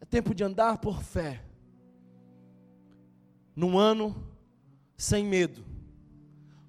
É 0.00 0.04
tempo 0.04 0.34
de 0.34 0.44
andar 0.44 0.78
por 0.78 1.02
fé, 1.02 1.42
num 3.54 3.78
ano 3.78 4.14
sem 4.96 5.24
medo, 5.24 5.64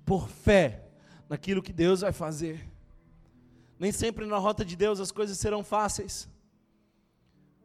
por 0.06 0.30
fé 0.30 0.86
naquilo 1.28 1.64
que 1.64 1.74
Deus 1.74 2.02
vai 2.02 2.12
fazer. 2.12 2.70
Nem 3.78 3.92
sempre 3.92 4.26
na 4.26 4.38
rota 4.38 4.64
de 4.64 4.76
Deus 4.76 5.00
as 5.00 5.12
coisas 5.12 5.38
serão 5.38 5.64
fáceis. 5.64 6.30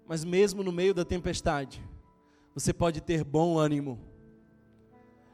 Mas 0.07 0.25
mesmo 0.25 0.63
no 0.65 0.73
meio 0.73 0.93
da 0.93 1.05
tempestade, 1.05 1.81
você 2.53 2.73
pode 2.73 3.01
ter 3.01 3.23
bom 3.23 3.59
ânimo. 3.59 4.10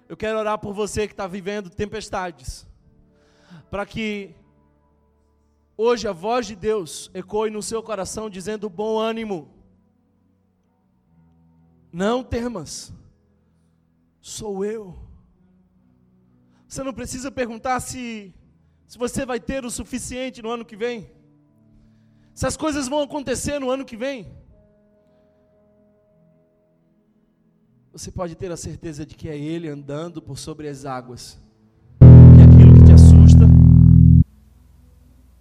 Eu 0.09 0.17
quero 0.17 0.39
orar 0.39 0.59
por 0.59 0.73
você 0.73 1.07
que 1.07 1.13
está 1.13 1.27
vivendo 1.27 1.69
tempestades, 1.69 2.67
para 3.71 3.85
que 3.85 4.35
hoje 5.77 6.07
a 6.07 6.13
voz 6.13 6.47
de 6.47 6.55
Deus 6.55 7.11
ecoe 7.13 7.51
no 7.51 7.63
seu 7.63 7.83
coração 7.83 8.31
dizendo: 8.31 8.71
bom 8.71 8.99
ânimo. 8.99 9.51
Não 11.93 12.23
temas, 12.23 12.93
sou 14.21 14.65
eu. 14.65 14.97
Você 16.69 16.83
não 16.83 16.93
precisa 16.93 17.31
perguntar 17.31 17.81
se 17.81 18.35
se 18.87 18.97
você 18.97 19.27
vai 19.27 19.41
ter 19.41 19.65
o 19.65 19.71
suficiente 19.71 20.41
no 20.41 20.51
ano 20.51 20.65
que 20.65 20.77
vem, 20.77 21.11
se 22.33 22.47
as 22.47 22.57
coisas 22.57 22.87
vão 22.87 23.03
acontecer 23.03 23.59
no 23.59 23.71
ano 23.71 23.85
que 23.85 23.97
vem. 23.97 24.33
Você 27.93 28.11
pode 28.11 28.34
ter 28.34 28.53
a 28.53 28.57
certeza 28.57 29.07
de 29.07 29.14
que 29.14 29.28
é 29.28 29.37
Ele 29.37 29.68
andando 29.68 30.20
por 30.20 30.39
sobre 30.39 30.68
as 30.68 30.84
águas, 30.84 31.39
que 31.99 32.43
aquilo 32.43 32.74
que 32.74 32.84
te 32.84 32.93
assusta 32.93 33.47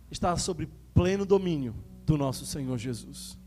está 0.10 0.36
sob 0.38 0.70
pleno 0.94 1.26
domínio 1.26 1.76
do 2.06 2.18
nosso 2.18 2.46
Senhor 2.46 2.78
Jesus. 2.78 3.38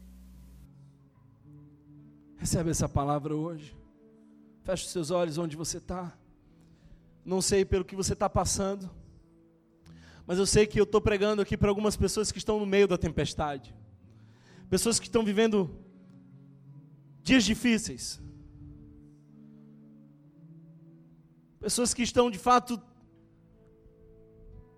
Recebe 2.36 2.70
essa 2.70 2.88
palavra 2.88 3.34
hoje. 3.34 3.74
Feche 4.62 4.84
os 4.84 4.92
seus 4.92 5.10
olhos 5.10 5.38
onde 5.38 5.56
você 5.56 5.78
está. 5.78 6.12
Não 7.24 7.40
sei 7.40 7.64
pelo 7.64 7.84
que 7.84 7.96
você 7.96 8.12
está 8.12 8.28
passando, 8.28 8.90
mas 10.26 10.38
eu 10.38 10.44
sei 10.46 10.66
que 10.66 10.78
eu 10.78 10.84
estou 10.84 11.00
pregando 11.00 11.40
aqui 11.40 11.56
para 11.56 11.70
algumas 11.70 11.96
pessoas 11.96 12.30
que 12.30 12.36
estão 12.36 12.60
no 12.60 12.66
meio 12.66 12.86
da 12.86 12.98
tempestade, 12.98 13.74
pessoas 14.68 15.00
que 15.00 15.06
estão 15.06 15.24
vivendo 15.24 15.70
dias 17.22 17.44
difíceis, 17.44 18.20
pessoas 21.60 21.92
que 21.92 22.02
estão 22.02 22.30
de 22.30 22.38
fato 22.38 22.80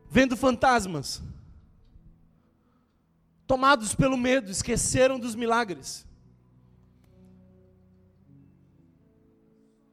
vendo 0.09 0.37
fantasmas, 0.37 1.23
tomados 3.47 3.95
pelo 3.95 4.17
medo, 4.17 4.51
esqueceram 4.51 5.19
dos 5.19 5.35
milagres. 5.35 6.07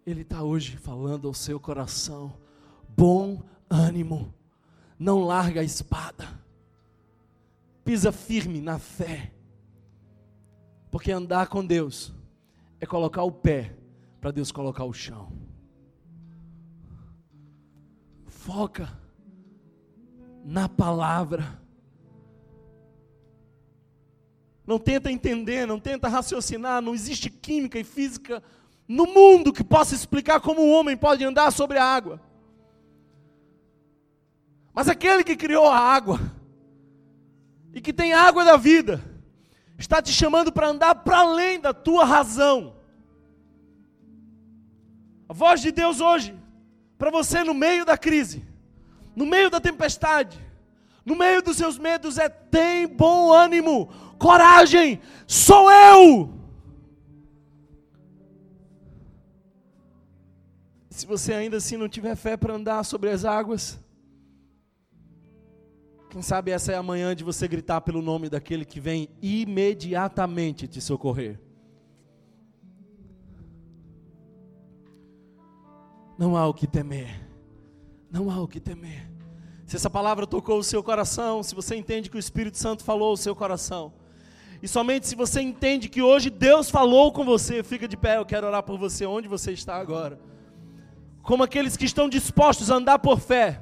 Ele 0.05 0.21
está 0.21 0.41
hoje 0.41 0.77
falando 0.77 1.27
ao 1.27 1.33
seu 1.33 1.59
coração: 1.59 2.33
bom 2.89 3.43
ânimo, 3.69 4.33
não 4.97 5.23
larga 5.23 5.61
a 5.61 5.63
espada, 5.63 6.27
pisa 7.83 8.11
firme 8.11 8.61
na 8.61 8.79
fé, 8.79 9.33
porque 10.89 11.11
andar 11.11 11.47
com 11.47 11.65
Deus 11.65 12.13
é 12.79 12.85
colocar 12.85 13.23
o 13.23 13.31
pé 13.31 13.75
para 14.21 14.31
Deus 14.31 14.51
colocar 14.51 14.85
o 14.85 14.93
chão. 14.93 15.46
Foca 18.47 18.87
na 20.45 20.69
palavra. 20.69 21.61
Não 24.65 24.79
tenta 24.79 25.11
entender, 25.11 25.67
não 25.67 25.77
tenta 25.81 26.07
raciocinar, 26.07 26.81
não 26.81 26.95
existe 26.95 27.29
química 27.29 27.77
e 27.77 27.83
física 27.83 28.41
no 28.87 29.05
mundo 29.05 29.51
que 29.51 29.65
possa 29.65 29.93
explicar 29.93 30.39
como 30.39 30.61
um 30.61 30.71
homem 30.71 30.95
pode 30.95 31.25
andar 31.25 31.51
sobre 31.51 31.77
a 31.77 31.83
água. 31.83 32.21
Mas 34.73 34.87
aquele 34.87 35.25
que 35.25 35.35
criou 35.35 35.67
a 35.67 35.77
água 35.77 36.17
e 37.73 37.81
que 37.81 37.91
tem 37.91 38.13
a 38.13 38.21
água 38.21 38.45
da 38.45 38.55
vida, 38.55 39.03
está 39.77 40.01
te 40.01 40.13
chamando 40.13 40.53
para 40.53 40.69
andar 40.69 40.95
para 40.95 41.17
além 41.17 41.59
da 41.59 41.73
tua 41.73 42.05
razão. 42.05 42.77
A 45.27 45.33
voz 45.33 45.59
de 45.59 45.69
Deus 45.69 45.99
hoje, 45.99 46.33
para 46.97 47.11
você 47.11 47.43
no 47.43 47.53
meio 47.53 47.85
da 47.85 47.97
crise, 47.97 48.43
no 49.15 49.25
meio 49.25 49.49
da 49.49 49.59
tempestade, 49.59 50.39
no 51.05 51.15
meio 51.15 51.41
dos 51.41 51.57
seus 51.57 51.77
medos, 51.77 52.17
é: 52.17 52.27
tem 52.27 52.87
bom 52.87 53.31
ânimo, 53.31 53.87
coragem, 54.17 54.99
sou 55.25 55.71
eu. 55.71 56.33
Se 60.89 61.05
você 61.05 61.33
ainda 61.33 61.57
assim 61.57 61.77
não 61.77 61.87
tiver 61.87 62.15
fé 62.15 62.35
para 62.35 62.55
andar 62.55 62.83
sobre 62.83 63.11
as 63.11 63.23
águas, 63.23 63.79
quem 66.09 66.23
sabe 66.23 66.49
essa 66.49 66.71
é 66.71 66.75
a 66.75 66.81
manhã 66.81 67.15
de 67.15 67.23
você 67.23 67.47
gritar 67.47 67.81
pelo 67.81 68.01
nome 68.01 68.29
daquele 68.29 68.65
que 68.65 68.79
vem 68.79 69.07
imediatamente 69.21 70.67
te 70.67 70.81
socorrer. 70.81 71.39
Não 76.17 76.35
há 76.35 76.47
o 76.47 76.53
que 76.53 76.65
temer. 76.65 77.27
Não 78.09 78.31
há 78.31 78.41
o 78.41 78.47
que 78.47 78.59
temer. 78.59 79.09
Se 79.65 79.75
essa 79.75 79.89
palavra 79.89 80.25
tocou 80.25 80.59
o 80.59 80.63
seu 80.63 80.81
coração, 80.81 81.43
se 81.43 81.53
você 81.53 81.75
entende 81.75 82.09
que 82.09 82.17
o 82.17 82.19
Espírito 82.19 82.57
Santo 82.57 82.83
falou 82.83 83.13
o 83.13 83.17
seu 83.17 83.35
coração, 83.35 83.93
e 84.61 84.67
somente 84.67 85.07
se 85.07 85.15
você 85.15 85.41
entende 85.41 85.89
que 85.89 86.01
hoje 86.01 86.29
Deus 86.29 86.69
falou 86.69 87.11
com 87.11 87.23
você, 87.23 87.61
fica 87.61 87.87
de 87.87 87.97
pé, 87.97 88.17
eu 88.17 88.25
quero 88.25 88.47
orar 88.47 88.63
por 88.63 88.77
você 88.79 89.05
onde 89.05 89.27
você 89.27 89.51
está 89.51 89.75
agora 89.75 90.19
como 91.27 91.43
aqueles 91.43 91.75
que 91.75 91.83
estão 91.83 92.07
dispostos 92.07 92.71
a 92.71 92.75
andar 92.75 92.99
por 92.99 93.19
fé. 93.19 93.61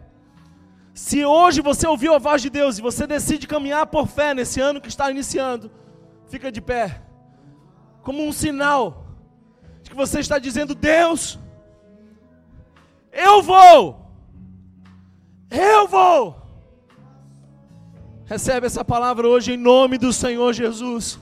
Se 0.94 1.26
hoje 1.26 1.62
você 1.62 1.88
ouviu 1.88 2.14
a 2.14 2.20
voz 2.20 2.40
de 2.40 2.48
Deus 2.48 2.78
e 2.78 2.82
você 2.82 3.08
decide 3.08 3.48
caminhar 3.48 3.88
por 3.88 4.06
fé 4.06 4.36
nesse 4.36 4.62
ano 4.62 4.80
que 4.80 4.88
está 4.88 5.10
iniciando, 5.10 5.72
fica 6.28 6.52
de 6.52 6.62
pé, 6.62 7.02
como 8.04 8.24
um 8.24 8.32
sinal 8.32 9.08
de 9.82 9.90
que 9.90 9.96
você 9.96 10.20
está 10.20 10.38
dizendo: 10.38 10.76
Deus, 10.76 11.40
eu 13.16 13.42
vou, 13.42 14.12
eu 15.50 15.88
vou. 15.88 16.36
Recebe 18.26 18.68
essa 18.68 18.84
palavra 18.84 19.28
hoje 19.28 19.54
em 19.54 19.58
nome 19.58 19.98
do 19.98 20.12
Senhor 20.12 20.52
Jesus. 20.54 21.20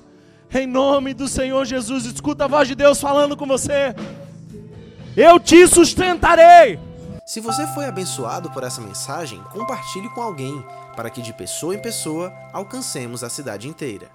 Em 0.54 0.68
nome 0.68 1.14
do 1.14 1.28
Senhor 1.28 1.66
Jesus, 1.66 2.06
escuta 2.06 2.46
a 2.46 2.48
voz 2.48 2.68
de 2.68 2.76
Deus 2.76 3.00
falando 3.00 3.36
com 3.36 3.46
você 3.46 3.96
eu 5.16 5.40
te 5.40 5.68
sustentarei. 5.68 6.80
Se 7.26 7.40
você 7.40 7.66
foi 7.68 7.86
abençoado 7.86 8.50
por 8.52 8.64
essa 8.64 8.82
mensagem, 8.82 9.42
compartilhe 9.52 10.10
com 10.10 10.22
alguém, 10.22 10.64
para 10.96 11.10
que 11.10 11.22
de 11.22 11.32
pessoa 11.34 11.76
em 11.76 11.82
pessoa 11.82 12.34
alcancemos 12.52 13.24
a 13.24 13.30
cidade 13.30 13.68
inteira. 13.68 14.10